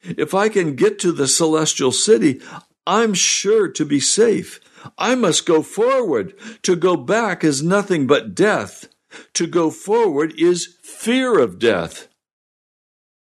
If 0.02 0.34
I 0.34 0.48
can 0.48 0.74
get 0.74 0.98
to 1.00 1.12
the 1.12 1.28
celestial 1.28 1.92
city, 1.92 2.40
I'm 2.86 3.14
sure 3.14 3.68
to 3.68 3.84
be 3.84 4.00
safe. 4.00 4.60
I 4.98 5.14
must 5.14 5.46
go 5.46 5.62
forward. 5.62 6.34
To 6.62 6.76
go 6.76 6.96
back 6.96 7.42
is 7.42 7.62
nothing 7.62 8.06
but 8.06 8.34
death. 8.34 8.88
To 9.34 9.46
go 9.46 9.70
forward 9.70 10.34
is 10.38 10.76
fear 10.82 11.38
of 11.38 11.58
death 11.58 12.08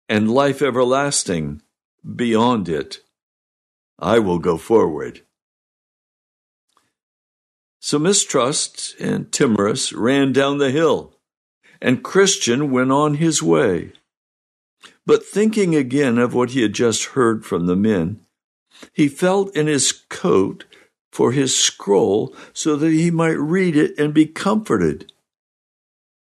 and 0.10 0.30
life 0.30 0.62
everlasting 0.62 1.62
beyond 2.16 2.68
it. 2.68 3.00
I 4.00 4.20
will 4.20 4.40
go 4.40 4.58
forward. 4.58 5.22
So 7.80 7.98
Mistrust 7.98 8.96
and 9.00 9.32
Timorous 9.32 9.94
ran 9.94 10.34
down 10.34 10.58
the 10.58 10.72
hill, 10.72 11.16
and 11.82 12.04
Christian 12.04 12.72
went 12.72 12.92
on 12.92 13.16
his 13.16 13.42
way. 13.42 13.94
But 15.06 15.26
thinking 15.26 15.76
again 15.76 16.18
of 16.18 16.34
what 16.34 16.52
he 16.52 16.62
had 16.62 16.74
just 16.74 17.06
heard 17.16 17.46
from 17.46 17.66
the 17.66 17.76
men, 17.76 18.22
he 18.94 19.08
felt 19.08 19.56
in 19.56 19.68
his 19.68 19.92
coat 20.10 20.66
for 21.12 21.32
his 21.32 21.58
scroll 21.58 22.36
so 22.54 22.76
that 22.76 22.92
he 22.92 23.12
might 23.12 23.38
read 23.38 23.76
it 23.76 23.98
and 23.98 24.14
be 24.14 24.26
comforted. 24.26 25.12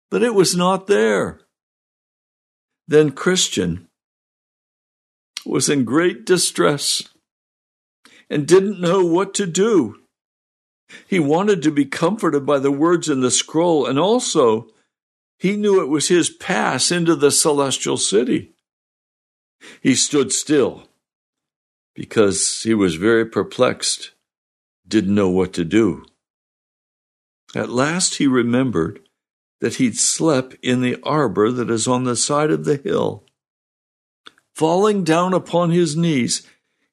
But 0.10 0.24
it 0.24 0.34
was 0.34 0.56
not 0.56 0.88
there. 0.88 1.42
Then 2.88 3.12
Christian 3.12 3.88
was 5.46 5.70
in 5.70 5.86
great 5.86 6.26
distress 6.26 7.04
and 8.30 8.48
didn't 8.48 8.82
know 8.82 9.06
what 9.06 9.34
to 9.36 9.46
do. 9.46 10.00
He 11.08 11.20
wanted 11.20 11.62
to 11.64 11.72
be 11.72 11.86
comforted 11.86 12.46
by 12.46 12.60
the 12.60 12.72
words 12.72 13.10
in 13.10 13.22
the 13.22 13.32
scroll, 13.32 13.86
and 13.86 13.98
also 13.98 14.68
he 15.40 15.56
knew 15.56 15.82
it 15.82 15.90
was 15.90 16.08
his 16.08 16.30
pass 16.30 16.92
into 16.92 17.16
the 17.16 17.32
celestial 17.32 17.98
city. 17.98 18.52
He 19.82 19.96
stood 19.96 20.32
still 20.32 20.88
because 21.96 22.64
he 22.64 22.74
was 22.74 22.96
very 22.96 23.26
perplexed, 23.26 24.12
didn't 24.88 25.16
know 25.16 25.30
what 25.30 25.54
to 25.54 25.64
do. 25.64 26.06
At 27.56 27.70
last 27.70 28.16
he 28.16 28.28
remembered 28.28 29.00
that 29.62 29.76
he'd 29.76 29.98
slept 29.98 30.56
in 30.62 30.82
the 30.82 30.98
arbor 31.04 31.52
that 31.52 31.70
is 31.70 31.88
on 31.88 32.04
the 32.04 32.16
side 32.16 32.52
of 32.52 32.66
the 32.66 32.78
hill. 32.78 33.24
Falling 34.56 35.04
down 35.04 35.34
upon 35.34 35.72
his 35.72 35.96
knees, 35.96 36.48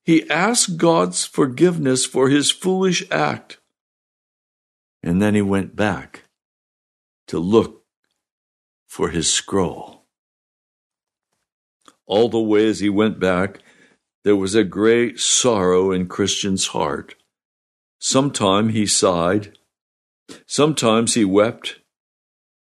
he 0.04 0.28
asked 0.30 0.76
God's 0.76 1.24
forgiveness 1.24 2.06
for 2.06 2.28
his 2.28 2.50
foolish 2.50 3.04
act. 3.10 3.58
And 5.02 5.20
then 5.20 5.34
he 5.34 5.42
went 5.42 5.76
back 5.76 6.24
to 7.28 7.38
look 7.38 7.84
for 8.86 9.10
his 9.10 9.32
scroll. 9.32 10.04
All 12.06 12.28
the 12.28 12.40
way 12.40 12.68
as 12.68 12.80
he 12.80 12.88
went 12.88 13.20
back, 13.20 13.60
there 14.24 14.36
was 14.36 14.54
a 14.54 14.64
great 14.64 15.18
sorrow 15.18 15.92
in 15.92 16.06
Christian's 16.06 16.68
heart. 16.68 17.14
Sometime 17.98 18.70
he 18.70 18.86
sighed, 18.86 19.56
sometimes 20.46 21.14
he 21.14 21.24
wept, 21.24 21.80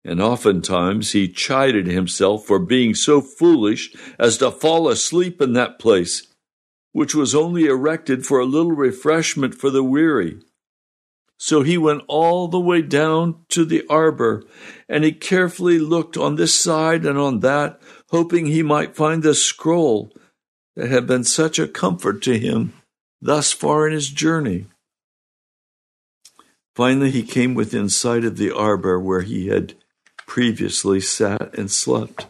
and 0.05 0.21
oftentimes 0.21 1.13
he 1.13 1.29
chided 1.29 1.87
himself 1.87 2.45
for 2.45 2.59
being 2.59 2.95
so 2.95 3.21
foolish 3.21 3.95
as 4.19 4.39
to 4.39 4.51
fall 4.51 4.89
asleep 4.89 5.41
in 5.41 5.53
that 5.55 5.79
place, 5.79 6.27
which 6.93 7.15
was 7.15 7.35
only 7.35 7.67
erected 7.67 8.25
for 8.25 8.39
a 8.39 8.47
little 8.47 8.73
refreshment 8.73 9.55
for 9.55 9.71
the 9.71 9.85
weary. 9.85 10.39
So 11.37 11.63
he 11.63 11.77
went 11.77 12.03
all 12.07 12.49
the 12.49 12.61
way 12.61 12.81
down 12.81 13.45
to 13.51 13.65
the 13.65 13.85
arbor, 13.91 14.45
and 14.89 15.05
he 15.05 15.13
carefully 15.13 15.79
looked 15.79 16.17
on 16.17 16.37
this 16.37 16.59
side 16.59 17.05
and 17.05 17.19
on 17.19 17.41
that, 17.41 17.81
hoping 18.11 18.47
he 18.47 18.63
might 18.63 18.97
find 18.97 19.23
the 19.23 19.35
scroll 19.35 20.13
that 20.77 20.91
had 20.91 21.07
been 21.07 21.25
such 21.25 21.59
a 21.59 21.69
comfort 21.69 22.23
to 22.23 22.39
him 22.39 22.73
thus 23.21 23.53
far 23.53 23.87
in 23.87 23.93
his 23.93 24.09
journey. 24.09 24.67
Finally, 26.75 27.11
he 27.11 27.23
came 27.23 27.55
within 27.55 27.89
sight 27.89 28.25
of 28.25 28.37
the 28.37 28.51
arbor 28.51 29.01
where 29.01 29.23
he 29.23 29.49
had 29.49 29.75
previously 30.27 31.01
sat 31.01 31.57
and 31.57 31.71
slept. 31.71 32.27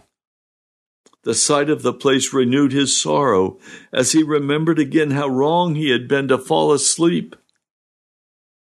The 1.22 1.34
sight 1.34 1.70
of 1.70 1.82
the 1.82 1.94
place 1.94 2.34
renewed 2.34 2.72
his 2.72 3.00
sorrow 3.00 3.58
as 3.92 4.12
he 4.12 4.22
remembered 4.22 4.78
again 4.78 5.12
how 5.12 5.26
wrong 5.26 5.74
he 5.74 5.90
had 5.90 6.06
been 6.06 6.28
to 6.28 6.36
fall 6.36 6.72
asleep. 6.72 7.34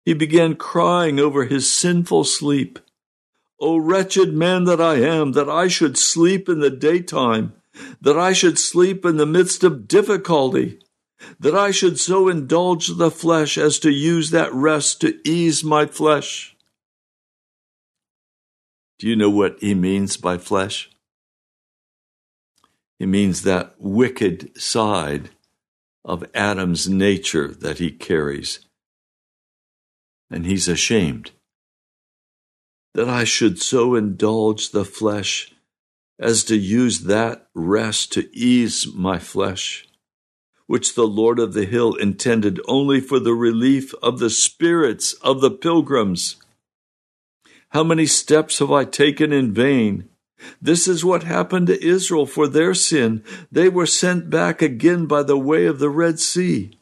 He 0.04 0.14
began 0.14 0.56
crying 0.56 1.20
over 1.20 1.46
his 1.46 1.72
sinful 1.72 2.24
sleep. 2.24 2.80
O 3.60 3.78
wretched 3.78 4.34
man 4.34 4.64
that 4.64 4.82
I 4.82 4.96
am, 4.96 5.34
that 5.34 5.50
I 5.50 5.68
should 5.68 5.98
sleep 5.98 6.50
in 6.50 6.60
the 6.60 6.70
daytime, 6.72 7.54
that 8.02 8.18
I 8.18 8.34
should 8.34 8.60
sleep 8.60 9.06
in 9.06 9.18
the 9.18 9.26
midst 9.26 9.64
of 9.64 9.88
difficulty, 9.88 10.80
that 11.40 11.56
I 11.56 11.72
should 11.72 12.00
so 12.00 12.28
indulge 12.28 12.96
the 12.98 13.12
flesh 13.12 13.58
as 13.58 13.80
to 13.80 13.90
use 13.90 14.32
that 14.32 14.54
rest 14.54 15.02
to 15.02 15.20
ease 15.28 15.64
my 15.64 15.86
flesh. 15.86 16.56
Do 19.00 19.08
you 19.08 19.16
know 19.16 19.30
what 19.30 19.58
he 19.60 19.74
means 19.74 20.18
by 20.18 20.38
flesh? 20.38 20.90
He 23.00 23.06
means 23.06 23.44
that 23.44 23.76
wicked 23.78 24.60
side 24.60 25.30
of 26.04 26.26
Adam's 26.34 26.90
nature 26.90 27.50
that 27.50 27.78
he 27.78 27.92
carries. 27.92 28.60
And 30.32 30.46
he's 30.46 30.68
ashamed 30.68 31.32
that 32.94 33.08
I 33.08 33.24
should 33.24 33.62
so 33.62 33.94
indulge 33.94 34.72
the 34.72 34.86
flesh 34.86 35.54
as 36.20 36.44
to 36.46 36.58
use 36.58 37.02
that 37.02 37.48
rest 37.54 38.12
to 38.14 38.30
ease 38.36 38.88
my 38.94 39.20
flesh, 39.20 39.88
which 40.66 40.96
the 40.96 41.08
Lord 41.08 41.40
of 41.40 41.54
the 41.54 41.66
hill 41.66 41.96
intended 41.96 42.60
only 42.68 43.00
for 43.00 43.20
the 43.20 43.34
relief 43.34 43.94
of 44.02 44.20
the 44.20 44.30
spirits 44.30 45.14
of 45.14 45.42
the 45.42 45.52
pilgrims. 45.52 46.38
How 47.70 47.84
many 47.84 48.06
steps 48.06 48.60
have 48.60 48.72
I 48.72 48.86
taken 48.86 49.32
in 49.32 49.54
vain? 49.54 50.10
This 50.62 50.88
is 50.88 51.04
what 51.04 51.24
happened 51.24 51.68
to 51.68 51.84
Israel 51.86 52.26
for 52.26 52.48
their 52.48 52.74
sin. 52.74 53.24
They 53.52 53.70
were 53.70 53.86
sent 53.86 54.30
back 54.30 54.62
again 54.62 55.06
by 55.06 55.24
the 55.24 55.38
way 55.38 55.66
of 55.66 55.80
the 55.80 55.90
Red 55.90 56.20
Sea. 56.20 56.78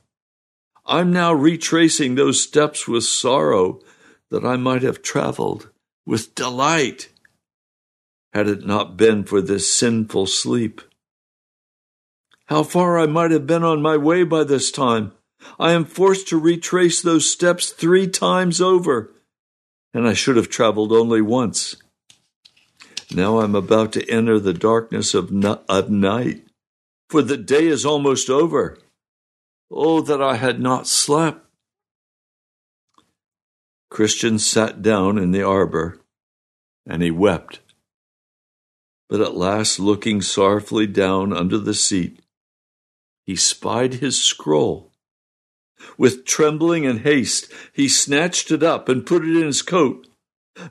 I'm 0.86 1.12
now 1.12 1.34
retracing 1.34 2.16
those 2.16 2.42
steps 2.44 2.88
with 2.88 3.06
sorrow 3.06 3.82
that 4.30 4.46
I 4.46 4.56
might 4.56 4.84
have 4.84 5.02
traveled 5.02 5.70
with 6.06 6.36
delight 6.36 7.10
had 8.36 8.50
it 8.50 8.66
not 8.66 8.98
been 8.98 9.24
for 9.24 9.42
this 9.42 9.74
sinful 9.74 10.26
sleep. 10.28 10.82
How 12.48 12.64
far 12.64 13.00
I 13.00 13.06
might 13.06 13.32
have 13.32 13.48
been 13.48 13.64
on 13.64 13.82
my 13.82 13.96
way 13.96 14.26
by 14.26 14.44
this 14.44 14.72
time. 14.72 15.14
I 15.58 15.72
am 15.72 15.86
forced 15.86 16.28
to 16.28 16.38
retrace 16.38 17.02
those 17.02 17.32
steps 17.32 17.70
three 17.70 18.08
times 18.08 18.60
over, 18.60 19.14
and 19.94 20.06
I 20.06 20.14
should 20.14 20.36
have 20.36 20.50
traveled 20.50 20.92
only 20.92 21.22
once. 21.22 21.78
Now 23.10 23.40
I'm 23.40 23.56
about 23.56 23.94
to 23.94 24.10
enter 24.10 24.38
the 24.38 24.54
darkness 24.54 25.14
of, 25.14 25.32
of 25.70 25.90
night, 25.90 26.44
for 27.10 27.22
the 27.22 27.38
day 27.38 27.68
is 27.68 27.86
almost 27.86 28.30
over. 28.30 28.78
Oh, 29.72 30.02
that 30.02 30.22
I 30.22 30.36
had 30.36 30.60
not 30.60 30.88
slept. 30.88 31.40
Christian 33.90 34.40
sat 34.40 34.82
down 34.82 35.18
in 35.18 35.32
the 35.32 35.44
arbor, 35.44 36.02
and 36.86 37.02
he 37.02 37.12
wept. 37.12 37.62
But 39.10 39.22
at 39.22 39.38
last, 39.38 39.80
looking 39.80 40.22
sorrowfully 40.22 40.88
down 40.88 41.32
under 41.32 41.58
the 41.58 41.74
seat, 41.74 42.20
he 43.26 43.36
spied 43.36 43.96
his 43.96 44.22
scroll. 44.22 44.92
With 45.98 46.26
trembling 46.26 46.86
and 46.86 47.02
haste, 47.02 47.52
he 47.74 47.88
snatched 47.88 48.52
it 48.52 48.64
up 48.64 48.90
and 48.90 49.06
put 49.06 49.24
it 49.24 49.36
in 49.36 49.46
his 49.46 49.62
coat. 49.62 50.08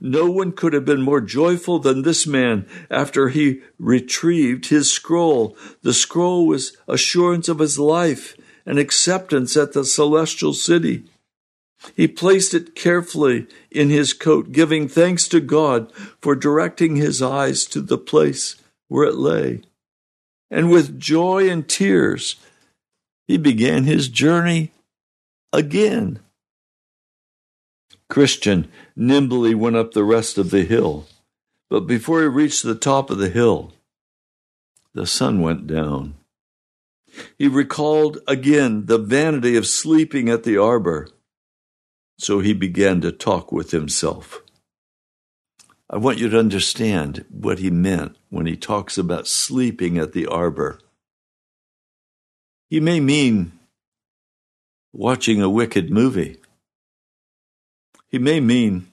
No 0.01 0.31
one 0.31 0.53
could 0.53 0.73
have 0.73 0.85
been 0.85 1.03
more 1.03 1.21
joyful 1.21 1.79
than 1.79 2.03
this 2.03 2.27
man 2.27 2.67
after 2.91 3.29
he 3.29 3.61
retrieved 3.79 4.67
his 4.67 4.91
scroll. 4.91 5.57
The 5.83 5.93
scroll 5.93 6.47
was 6.47 6.77
assurance 6.89 7.49
of 7.49 7.59
his 7.59 7.79
life 7.79 8.35
and 8.65 8.79
acceptance 8.79 9.57
at 9.57 9.73
the 9.73 9.85
celestial 9.85 10.55
city. 10.55 11.05
He 11.95 12.09
placed 12.09 12.55
it 12.55 12.75
carefully 12.75 13.47
in 13.71 13.91
his 13.91 14.13
coat, 14.13 14.53
giving 14.53 14.89
thanks 14.89 15.29
to 15.29 15.41
God 15.41 15.93
for 16.21 16.35
directing 16.35 16.97
his 16.97 17.21
eyes 17.21 17.65
to 17.67 17.81
the 17.81 17.99
place 17.99 18.57
where 18.89 19.05
it 19.05 19.17
lay. 19.17 19.63
And 20.51 20.71
with 20.71 20.99
joy 20.99 21.49
and 21.51 21.69
tears, 21.69 22.37
he 23.27 23.37
began 23.37 23.85
his 23.85 24.09
journey 24.09 24.73
again. 25.53 26.21
Christian 28.09 28.69
nimbly 28.95 29.55
went 29.55 29.77
up 29.77 29.93
the 29.93 30.05
rest 30.05 30.39
of 30.39 30.51
the 30.51 30.63
hill, 30.63 31.07
but 31.69 31.81
before 31.81 32.23
he 32.23 32.29
reached 32.29 32.63
the 32.63 32.75
top 32.75 33.11
of 33.11 33.19
the 33.19 33.31
hill, 33.31 33.73
the 34.93 35.07
sun 35.07 35.41
went 35.41 35.67
down. 35.67 36.15
He 37.39 37.49
recalled 37.49 38.19
again 38.29 38.87
the 38.87 38.99
vanity 38.99 39.57
of 39.57 39.67
sleeping 39.67 40.29
at 40.29 40.45
the 40.45 40.57
arbor 40.57 41.09
so 42.25 42.41
he 42.41 42.55
began 42.55 43.03
to 43.03 43.13
talk 43.13 43.53
with 43.53 43.71
himself. 43.71 44.43
I 45.91 45.99
want 45.99 46.19
you 46.19 46.31
to 46.31 46.39
understand 46.39 47.27
what 47.29 47.59
he 47.59 47.71
meant 47.71 48.17
when 48.31 48.47
he 48.47 48.57
talks 48.57 48.97
about 48.97 49.29
sleeping 49.29 49.99
at 49.99 50.13
the 50.13 50.27
arbor. 50.27 50.81
He 52.71 52.81
may 52.81 52.99
mean 52.99 53.53
watching 54.95 55.43
a 55.43 55.51
wicked 55.51 55.91
movie. 55.91 56.39
He 58.09 58.19
may 58.19 58.41
mean 58.41 58.87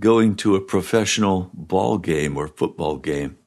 going 0.00 0.34
to 0.36 0.56
a 0.56 0.60
professional 0.60 1.50
ball 1.54 1.98
game 1.98 2.36
or 2.36 2.48
football 2.48 2.96
game. 2.96 3.38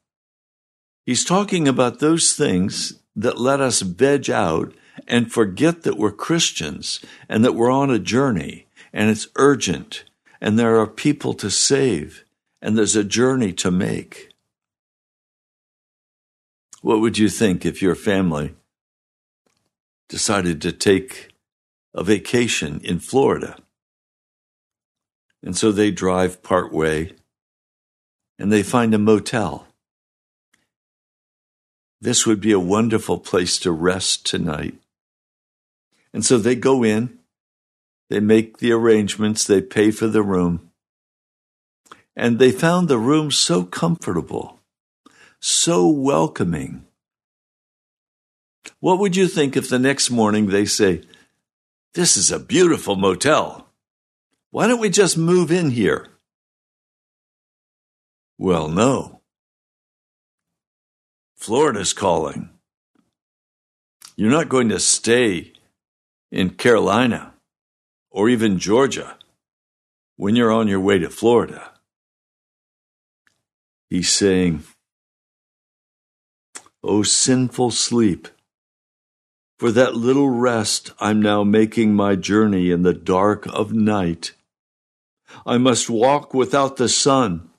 He's 1.05 1.25
talking 1.25 1.67
about 1.67 1.99
those 1.99 2.33
things 2.33 3.01
that 3.17 3.37
let 3.37 3.59
us 3.59 3.81
veg 3.81 4.29
out 4.29 4.73
and 5.07 5.31
forget 5.31 5.83
that 5.83 5.97
we're 5.97 6.11
Christians 6.11 6.99
and 7.29 7.43
that 7.43 7.55
we're 7.55 7.71
on 7.71 7.89
a 7.89 7.99
journey 7.99 8.67
and 8.93 9.09
it's 9.09 9.27
urgent 9.35 10.03
and 10.41 10.57
there 10.57 10.77
are 10.79 10.87
people 10.87 11.33
to 11.35 11.49
save 11.49 12.25
and 12.61 12.77
there's 12.77 12.95
a 12.95 13.03
journey 13.03 13.53
to 13.53 13.71
make. 13.71 14.29
What 16.81 16.99
would 16.99 17.17
you 17.17 17.29
think 17.29 17.65
if 17.65 17.81
your 17.81 17.95
family 17.95 18.55
decided 20.09 20.61
to 20.61 20.71
take 20.71 21.29
a 21.93 22.03
vacation 22.03 22.79
in 22.83 22.99
Florida? 22.99 23.57
And 25.43 25.55
so 25.55 25.71
they 25.71 25.91
drive 25.91 26.43
part 26.43 26.73
way 26.73 27.13
and 28.39 28.51
they 28.51 28.63
find 28.63 28.93
a 28.93 28.99
motel. 28.99 29.67
This 31.99 32.27
would 32.27 32.39
be 32.39 32.51
a 32.51 32.59
wonderful 32.59 33.17
place 33.17 33.57
to 33.59 33.71
rest 33.71 34.25
tonight. 34.25 34.75
And 36.17 36.25
so 36.25 36.39
they 36.39 36.55
go 36.55 36.83
in, 36.83 37.19
they 38.09 38.19
make 38.19 38.57
the 38.57 38.71
arrangements, 38.71 39.43
they 39.43 39.61
pay 39.61 39.91
for 39.91 40.07
the 40.07 40.23
room. 40.23 40.71
And 42.15 42.39
they 42.39 42.51
found 42.51 42.87
the 42.87 42.97
room 42.97 43.29
so 43.29 43.63
comfortable, 43.63 44.59
so 45.39 45.87
welcoming. 45.87 46.87
What 48.79 48.97
would 48.97 49.15
you 49.15 49.27
think 49.27 49.55
if 49.55 49.69
the 49.69 49.77
next 49.77 50.09
morning 50.09 50.47
they 50.47 50.65
say, 50.65 51.03
This 51.93 52.17
is 52.17 52.31
a 52.31 52.39
beautiful 52.39 52.95
motel. 52.95 53.67
Why 54.49 54.65
don't 54.65 54.81
we 54.81 54.89
just 54.89 55.19
move 55.19 55.51
in 55.51 55.69
here? 55.69 56.07
Well, 58.39 58.67
no. 58.67 59.21
Florida's 61.35 61.93
calling. 61.93 62.49
You're 64.15 64.31
not 64.31 64.49
going 64.49 64.69
to 64.69 64.79
stay 64.79 65.53
in 66.31 66.51
Carolina 66.51 67.33
or 68.09 68.29
even 68.29 68.59
Georgia 68.59 69.17
when 70.15 70.35
you're 70.35 70.51
on 70.51 70.67
your 70.67 70.79
way 70.79 70.99
to 70.99 71.09
Florida. 71.09 71.71
He's 73.89 74.11
saying, 74.11 74.63
O 76.83 77.03
sinful 77.03 77.71
sleep! 77.71 78.27
For 79.57 79.71
that 79.71 79.95
little 79.95 80.29
rest 80.29 80.91
I'm 80.99 81.21
now 81.21 81.43
making 81.43 81.95
my 81.95 82.15
journey 82.15 82.69
in 82.69 82.83
the 82.83 82.93
dark 82.93 83.47
of 83.47 83.73
night. 83.73 84.33
I 85.45 85.57
must 85.57 85.89
walk 85.89 86.33
without 86.33 86.77
the 86.77 86.89
sun. 86.89 87.49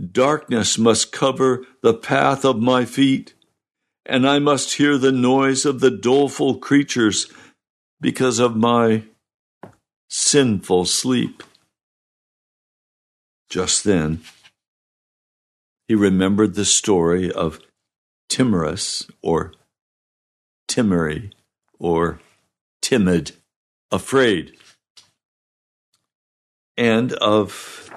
Darkness 0.00 0.78
must 0.78 1.12
cover 1.12 1.66
the 1.82 1.92
path 1.92 2.44
of 2.44 2.60
my 2.60 2.86
feet, 2.86 3.34
and 4.06 4.28
I 4.28 4.38
must 4.38 4.74
hear 4.74 4.98
the 4.98 5.12
noise 5.12 5.64
of 5.64 5.80
the 5.80 5.90
doleful 5.90 6.56
creatures 6.56 7.26
because 8.00 8.38
of 8.38 8.56
my 8.56 9.04
sinful 10.08 10.86
sleep. 10.86 11.42
Just 13.48 13.84
then, 13.84 14.22
he 15.88 15.94
remembered 15.94 16.54
the 16.54 16.64
story 16.64 17.30
of 17.30 17.60
timorous 18.28 19.06
or 19.22 19.52
timorous 20.68 21.30
or 21.78 22.20
timid, 22.80 23.32
afraid, 23.90 24.56
and 26.76 27.12
of 27.14 27.90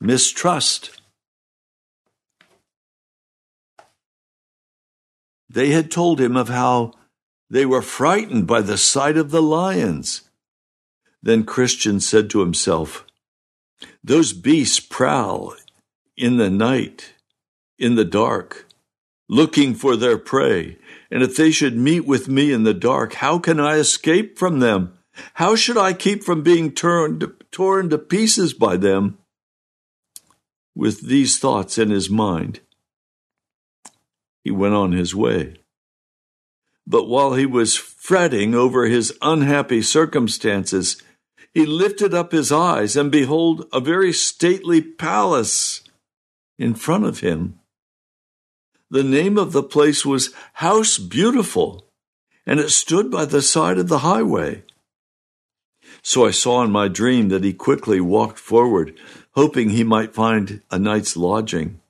mistrust. 0.00 0.97
They 5.48 5.70
had 5.70 5.90
told 5.90 6.20
him 6.20 6.36
of 6.36 6.48
how 6.48 6.92
they 7.50 7.64
were 7.64 7.82
frightened 7.82 8.46
by 8.46 8.60
the 8.60 8.76
sight 8.76 9.16
of 9.16 9.30
the 9.30 9.42
lions. 9.42 10.22
Then 11.22 11.44
Christian 11.44 12.00
said 12.00 12.30
to 12.30 12.40
himself, 12.40 13.04
Those 14.04 14.32
beasts 14.32 14.80
prowl 14.80 15.54
in 16.16 16.36
the 16.36 16.50
night, 16.50 17.14
in 17.78 17.94
the 17.94 18.04
dark, 18.04 18.66
looking 19.28 19.74
for 19.74 19.96
their 19.96 20.18
prey. 20.18 20.78
And 21.10 21.22
if 21.22 21.36
they 21.36 21.50
should 21.50 21.76
meet 21.76 22.04
with 22.06 22.28
me 22.28 22.52
in 22.52 22.64
the 22.64 22.74
dark, 22.74 23.14
how 23.14 23.38
can 23.38 23.58
I 23.58 23.76
escape 23.76 24.38
from 24.38 24.60
them? 24.60 24.98
How 25.34 25.56
should 25.56 25.76
I 25.76 25.92
keep 25.94 26.22
from 26.22 26.42
being 26.42 26.72
turned, 26.72 27.26
torn 27.50 27.90
to 27.90 27.98
pieces 27.98 28.52
by 28.52 28.76
them? 28.76 29.18
With 30.74 31.08
these 31.08 31.38
thoughts 31.38 31.78
in 31.78 31.90
his 31.90 32.08
mind, 32.08 32.60
he 34.44 34.50
went 34.50 34.74
on 34.74 34.92
his 34.92 35.14
way. 35.14 35.56
But 36.86 37.08
while 37.08 37.34
he 37.34 37.46
was 37.46 37.76
fretting 37.76 38.54
over 38.54 38.86
his 38.86 39.16
unhappy 39.20 39.82
circumstances, 39.82 41.02
he 41.52 41.66
lifted 41.66 42.14
up 42.14 42.32
his 42.32 42.50
eyes, 42.50 42.96
and 42.96 43.10
behold, 43.10 43.66
a 43.72 43.80
very 43.80 44.12
stately 44.12 44.80
palace 44.80 45.82
in 46.58 46.74
front 46.74 47.04
of 47.04 47.20
him. 47.20 47.58
The 48.90 49.02
name 49.02 49.36
of 49.36 49.52
the 49.52 49.62
place 49.62 50.06
was 50.06 50.32
House 50.54 50.96
Beautiful, 50.96 51.84
and 52.46 52.58
it 52.58 52.70
stood 52.70 53.10
by 53.10 53.26
the 53.26 53.42
side 53.42 53.76
of 53.76 53.88
the 53.88 53.98
highway. 53.98 54.62
So 56.02 56.26
I 56.26 56.30
saw 56.30 56.62
in 56.62 56.70
my 56.70 56.88
dream 56.88 57.28
that 57.28 57.44
he 57.44 57.52
quickly 57.52 58.00
walked 58.00 58.38
forward, 58.38 58.98
hoping 59.32 59.70
he 59.70 59.84
might 59.84 60.14
find 60.14 60.62
a 60.70 60.78
night's 60.78 61.16
lodging. 61.16 61.80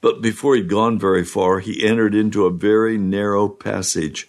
But 0.00 0.22
before 0.22 0.54
he'd 0.56 0.68
gone 0.68 0.98
very 0.98 1.24
far, 1.24 1.60
he 1.60 1.86
entered 1.86 2.14
into 2.14 2.46
a 2.46 2.50
very 2.50 2.96
narrow 2.98 3.48
passage, 3.48 4.28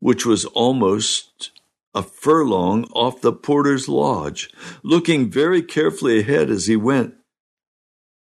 which 0.00 0.26
was 0.26 0.44
almost 0.46 1.50
a 1.94 2.02
furlong 2.02 2.84
off 2.92 3.22
the 3.22 3.32
porter's 3.32 3.88
lodge. 3.88 4.50
Looking 4.82 5.30
very 5.30 5.62
carefully 5.62 6.20
ahead 6.20 6.50
as 6.50 6.66
he 6.66 6.76
went, 6.76 7.14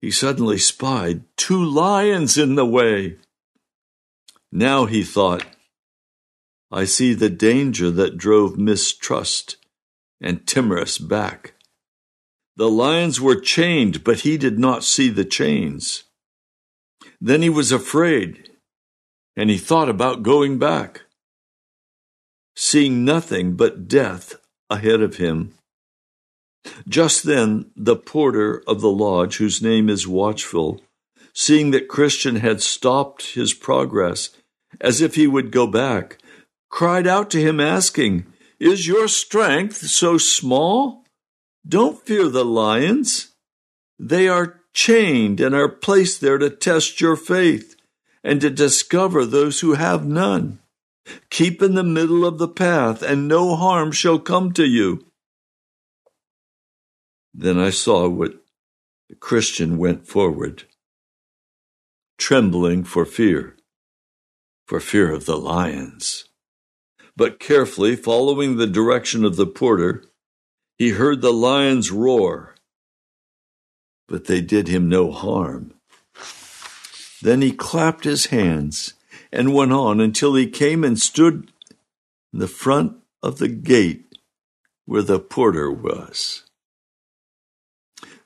he 0.01 0.11
suddenly 0.11 0.57
spied 0.57 1.25
two 1.35 1.63
lions 1.63 2.37
in 2.37 2.55
the 2.55 2.65
way. 2.65 3.17
Now 4.51 4.85
he 4.85 5.03
thought, 5.03 5.45
I 6.71 6.85
see 6.85 7.13
the 7.13 7.29
danger 7.29 7.91
that 7.91 8.17
drove 8.17 8.57
mistrust 8.57 9.57
and 10.21 10.47
timorous 10.47 10.97
back. 10.97 11.55
The 12.55 12.69
lions 12.69 13.19
were 13.19 13.35
chained, 13.35 14.05
but 14.05 14.21
he 14.21 14.37
did 14.37 14.57
not 14.57 14.85
see 14.85 15.09
the 15.09 15.25
chains. 15.25 16.04
Then 17.19 17.41
he 17.41 17.49
was 17.49 17.71
afraid, 17.71 18.51
and 19.35 19.49
he 19.49 19.57
thought 19.57 19.89
about 19.89 20.23
going 20.23 20.59
back. 20.59 21.01
Seeing 22.55 23.03
nothing 23.03 23.55
but 23.55 23.87
death 23.87 24.35
ahead 24.69 25.01
of 25.01 25.17
him. 25.17 25.53
Just 26.87 27.23
then, 27.23 27.71
the 27.75 27.95
porter 27.95 28.63
of 28.67 28.81
the 28.81 28.89
lodge, 28.89 29.37
whose 29.37 29.61
name 29.61 29.89
is 29.89 30.07
Watchful, 30.07 30.81
seeing 31.33 31.71
that 31.71 31.87
Christian 31.87 32.37
had 32.37 32.61
stopped 32.61 33.33
his 33.33 33.53
progress, 33.53 34.29
as 34.81 35.01
if 35.01 35.15
he 35.15 35.27
would 35.27 35.51
go 35.51 35.67
back, 35.67 36.17
cried 36.69 37.05
out 37.05 37.29
to 37.31 37.41
him, 37.41 37.59
asking, 37.59 38.25
Is 38.59 38.87
your 38.87 39.07
strength 39.07 39.77
so 39.77 40.17
small? 40.17 41.03
Don't 41.67 42.01
fear 42.05 42.29
the 42.29 42.45
lions. 42.45 43.33
They 43.99 44.27
are 44.27 44.61
chained 44.75 45.39
and 45.39 45.55
are 45.55 45.69
placed 45.69 46.21
there 46.21 46.37
to 46.37 46.49
test 46.49 47.01
your 47.01 47.15
faith 47.15 47.75
and 48.23 48.41
to 48.41 48.49
discover 48.49 49.25
those 49.25 49.61
who 49.61 49.73
have 49.73 50.05
none. 50.05 50.59
Keep 51.29 51.61
in 51.61 51.75
the 51.75 51.83
middle 51.83 52.25
of 52.25 52.37
the 52.37 52.47
path, 52.47 53.01
and 53.01 53.27
no 53.27 53.55
harm 53.55 53.91
shall 53.91 54.19
come 54.19 54.51
to 54.53 54.65
you. 54.65 55.05
Then 57.33 57.59
I 57.59 57.69
saw 57.69 58.07
what 58.07 58.33
the 59.09 59.15
Christian 59.15 59.77
went 59.77 60.07
forward, 60.07 60.63
trembling 62.17 62.83
for 62.83 63.05
fear, 63.05 63.55
for 64.67 64.79
fear 64.79 65.11
of 65.11 65.25
the 65.25 65.37
lions. 65.37 66.25
But 67.15 67.39
carefully 67.39 67.95
following 67.95 68.57
the 68.57 68.67
direction 68.67 69.23
of 69.23 69.35
the 69.35 69.45
porter, 69.45 70.05
he 70.77 70.89
heard 70.89 71.21
the 71.21 71.33
lions 71.33 71.91
roar 71.91 72.54
but 74.07 74.25
they 74.25 74.41
did 74.41 74.67
him 74.67 74.87
no 74.87 75.11
harm. 75.11 75.73
Then 77.21 77.41
he 77.41 77.51
clapped 77.51 78.03
his 78.03 78.27
hands 78.27 78.93
and 79.31 79.53
went 79.53 79.71
on 79.71 79.99
until 79.99 80.35
he 80.35 80.47
came 80.47 80.83
and 80.83 80.99
stood 80.99 81.51
in 82.33 82.39
the 82.39 82.47
front 82.47 82.97
of 83.23 83.37
the 83.39 83.47
gate 83.47 84.17
where 84.85 85.01
the 85.01 85.19
porter 85.19 85.71
was. 85.71 86.43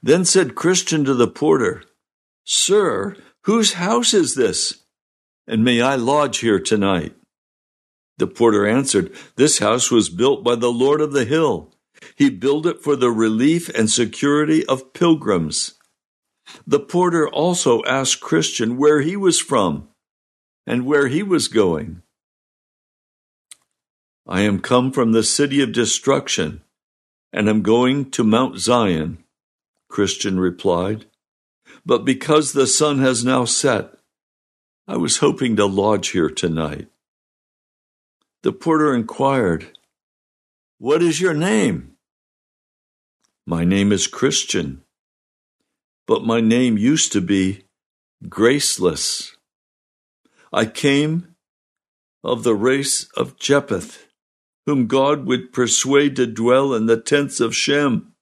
Then 0.02 0.26
said 0.26 0.56
Christian 0.56 1.04
to 1.06 1.14
the 1.14 1.28
porter, 1.28 1.84
Sir, 2.44 3.16
whose 3.44 3.74
house 3.74 4.14
is 4.14 4.36
this? 4.36 4.84
And 5.48 5.64
may 5.64 5.82
I 5.82 5.96
lodge 5.96 6.40
here 6.40 6.60
tonight? 6.60 7.16
The 8.18 8.28
porter 8.28 8.68
answered, 8.68 9.14
This 9.36 9.60
house 9.60 9.90
was 9.90 10.10
built 10.10 10.44
by 10.44 10.56
the 10.56 10.72
Lord 10.72 11.02
of 11.02 11.14
the 11.14 11.26
hill 11.26 11.74
he 12.16 12.30
built 12.30 12.66
it 12.66 12.82
for 12.82 12.96
the 12.96 13.12
relief 13.12 13.70
and 13.70 13.90
security 13.90 14.66
of 14.66 14.94
pilgrims. 14.94 15.76
The 16.66 16.80
porter 16.80 17.28
also 17.28 17.84
asked 17.84 18.22
Christian 18.22 18.78
where 18.78 19.02
he 19.02 19.16
was 19.16 19.40
from 19.40 19.90
and 20.66 20.86
where 20.86 21.08
he 21.08 21.24
was 21.24 21.48
going. 21.48 22.02
I 24.28 24.42
am 24.42 24.60
come 24.60 24.92
from 24.92 25.12
the 25.12 25.24
city 25.24 25.62
of 25.62 25.72
destruction 25.72 26.62
and 27.34 27.50
am 27.50 27.62
going 27.62 28.12
to 28.12 28.24
Mount 28.24 28.60
Zion, 28.60 29.24
Christian 29.88 30.40
replied. 30.40 31.06
But 31.86 32.06
because 32.06 32.54
the 32.54 32.68
sun 32.68 33.00
has 33.00 33.24
now 33.24 33.46
set, 33.46 33.92
I 34.88 34.98
was 34.98 35.18
hoping 35.18 35.56
to 35.56 35.66
lodge 35.66 36.10
here 36.10 36.30
tonight. 36.30 36.88
The 38.42 38.52
porter 38.52 38.94
inquired, 38.94 39.78
What 40.82 41.04
is 41.04 41.20
your 41.20 41.34
name? 41.34 41.98
My 43.46 43.66
name 43.66 43.92
is 43.92 44.08
Christian, 44.08 44.84
but 46.08 46.24
my 46.24 46.40
name 46.40 46.78
used 46.78 47.12
to 47.12 47.20
be 47.20 47.66
Graceless. 48.30 49.36
I 50.54 50.66
came 50.66 51.36
of 52.24 52.44
the 52.44 52.56
race 52.56 53.10
of 53.18 53.38
Japheth, 53.38 54.08
whom 54.66 54.88
God 54.88 55.26
would 55.26 55.52
persuade 55.52 56.16
to 56.16 56.26
dwell 56.26 56.74
in 56.74 56.86
the 56.86 56.96
tents 56.96 57.42
of 57.42 57.54
Shem. 57.54 58.14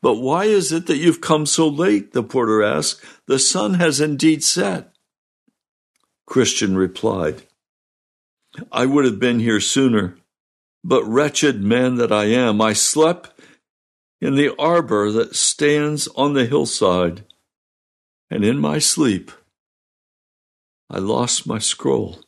But 0.00 0.14
why 0.14 0.46
is 0.46 0.72
it 0.72 0.86
that 0.86 0.96
you've 0.96 1.20
come 1.20 1.44
so 1.44 1.68
late? 1.68 2.12
The 2.12 2.22
porter 2.22 2.62
asked. 2.62 3.04
The 3.26 3.38
sun 3.38 3.74
has 3.74 4.00
indeed 4.00 4.42
set. 4.42 4.90
Christian 6.24 6.78
replied, 6.78 7.42
I 8.72 8.86
would 8.86 9.04
have 9.04 9.20
been 9.20 9.40
here 9.40 9.60
sooner, 9.60 10.16
but 10.86 11.04
wretched 11.04 11.60
man 11.60 11.96
that 11.96 12.12
I 12.12 12.26
am, 12.26 12.60
I 12.60 12.72
slept 12.72 13.32
in 14.20 14.36
the 14.36 14.54
arbor 14.56 15.10
that 15.10 15.34
stands 15.34 16.06
on 16.14 16.34
the 16.34 16.46
hillside, 16.46 17.24
and 18.30 18.44
in 18.44 18.58
my 18.58 18.78
sleep 18.78 19.32
I 20.88 20.98
lost 20.98 21.44
my 21.44 21.58
scroll. 21.58 22.20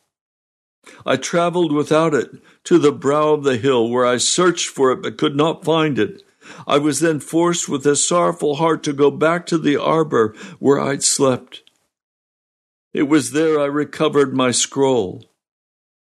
I 1.07 1.14
traveled 1.14 1.71
without 1.71 2.14
it 2.14 2.31
to 2.64 2.79
the 2.79 2.90
brow 2.90 3.35
of 3.35 3.44
the 3.44 3.59
hill, 3.59 3.88
where 3.88 4.05
I 4.05 4.16
searched 4.16 4.71
for 4.71 4.90
it 4.90 5.03
but 5.03 5.18
could 5.18 5.37
not 5.37 5.64
find 5.64 5.97
it. 5.97 6.25
I 6.66 6.79
was 6.79 6.99
then 6.99 7.21
forced 7.21 7.68
with 7.68 7.87
a 7.87 7.94
sorrowful 7.94 8.57
heart 8.57 8.83
to 8.85 8.92
go 8.92 9.12
back 9.12 9.47
to 9.47 9.59
the 9.59 9.77
arbor 9.77 10.35
where 10.59 10.81
I'd 10.81 11.05
slept. 11.05 11.62
It 12.92 13.05
was 13.05 13.31
there 13.31 13.61
I 13.61 13.66
recovered 13.66 14.35
my 14.35 14.51
scroll, 14.51 15.25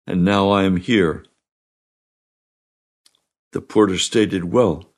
and 0.06 0.22
now 0.22 0.50
I 0.50 0.64
am 0.64 0.76
here. 0.76 1.24
The 3.52 3.60
porter 3.60 3.98
stated, 3.98 4.44
Well, 4.52 4.92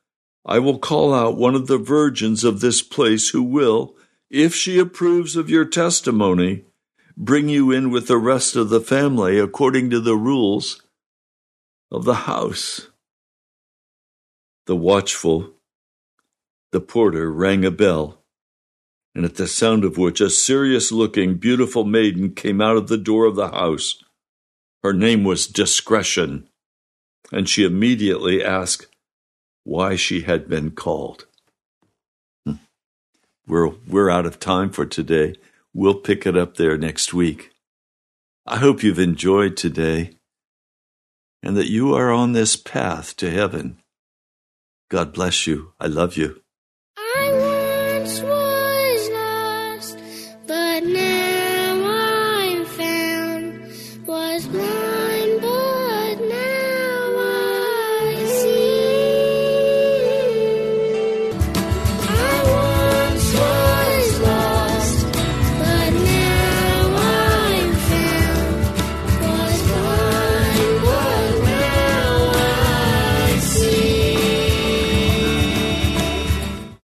I 0.46 0.58
will 0.58 0.78
call 0.78 1.12
out 1.12 1.36
one 1.36 1.54
of 1.54 1.66
the 1.66 1.78
virgins 1.78 2.44
of 2.44 2.60
this 2.60 2.82
place 2.82 3.30
who 3.30 3.42
will, 3.42 3.96
if 4.30 4.54
she 4.54 4.78
approves 4.78 5.36
of 5.36 5.50
your 5.50 5.64
testimony, 5.64 6.64
bring 7.16 7.48
you 7.48 7.70
in 7.70 7.90
with 7.90 8.06
the 8.08 8.18
rest 8.18 8.56
of 8.56 8.68
the 8.68 8.80
family 8.80 9.38
according 9.38 9.90
to 9.90 10.00
the 10.00 10.16
rules 10.16 10.82
of 11.90 12.04
the 12.04 12.14
house. 12.14 12.88
The 14.66 14.76
watchful, 14.76 15.50
the 16.72 16.80
porter, 16.80 17.30
rang 17.30 17.64
a 17.64 17.70
bell, 17.70 18.22
and 19.14 19.24
at 19.24 19.36
the 19.36 19.46
sound 19.46 19.84
of 19.84 19.98
which 19.98 20.20
a 20.20 20.30
serious 20.30 20.90
looking, 20.90 21.34
beautiful 21.34 21.84
maiden 21.84 22.34
came 22.34 22.60
out 22.60 22.76
of 22.76 22.88
the 22.88 22.98
door 22.98 23.26
of 23.26 23.36
the 23.36 23.48
house. 23.48 24.02
Her 24.82 24.92
name 24.92 25.24
was 25.24 25.46
Discretion, 25.46 26.48
and 27.34 27.48
she 27.48 27.64
immediately 27.64 28.44
asked 28.44 28.86
why 29.64 29.96
she 29.96 30.20
had 30.20 30.48
been 30.48 30.70
called. 30.70 31.26
Hmm. 32.46 32.54
We're, 33.44 33.70
we're 33.88 34.08
out 34.08 34.24
of 34.24 34.38
time 34.38 34.70
for 34.70 34.86
today. 34.86 35.34
We'll 35.72 35.96
pick 35.96 36.26
it 36.26 36.36
up 36.36 36.56
there 36.56 36.78
next 36.78 37.12
week. 37.12 37.50
I 38.46 38.58
hope 38.58 38.84
you've 38.84 39.00
enjoyed 39.00 39.56
today 39.56 40.12
and 41.42 41.56
that 41.56 41.70
you 41.70 41.92
are 41.94 42.12
on 42.12 42.32
this 42.32 42.54
path 42.54 43.16
to 43.16 43.30
heaven. 43.30 43.78
God 44.88 45.12
bless 45.12 45.44
you. 45.44 45.72
I 45.80 45.88
love 45.88 46.16
you. 46.16 46.43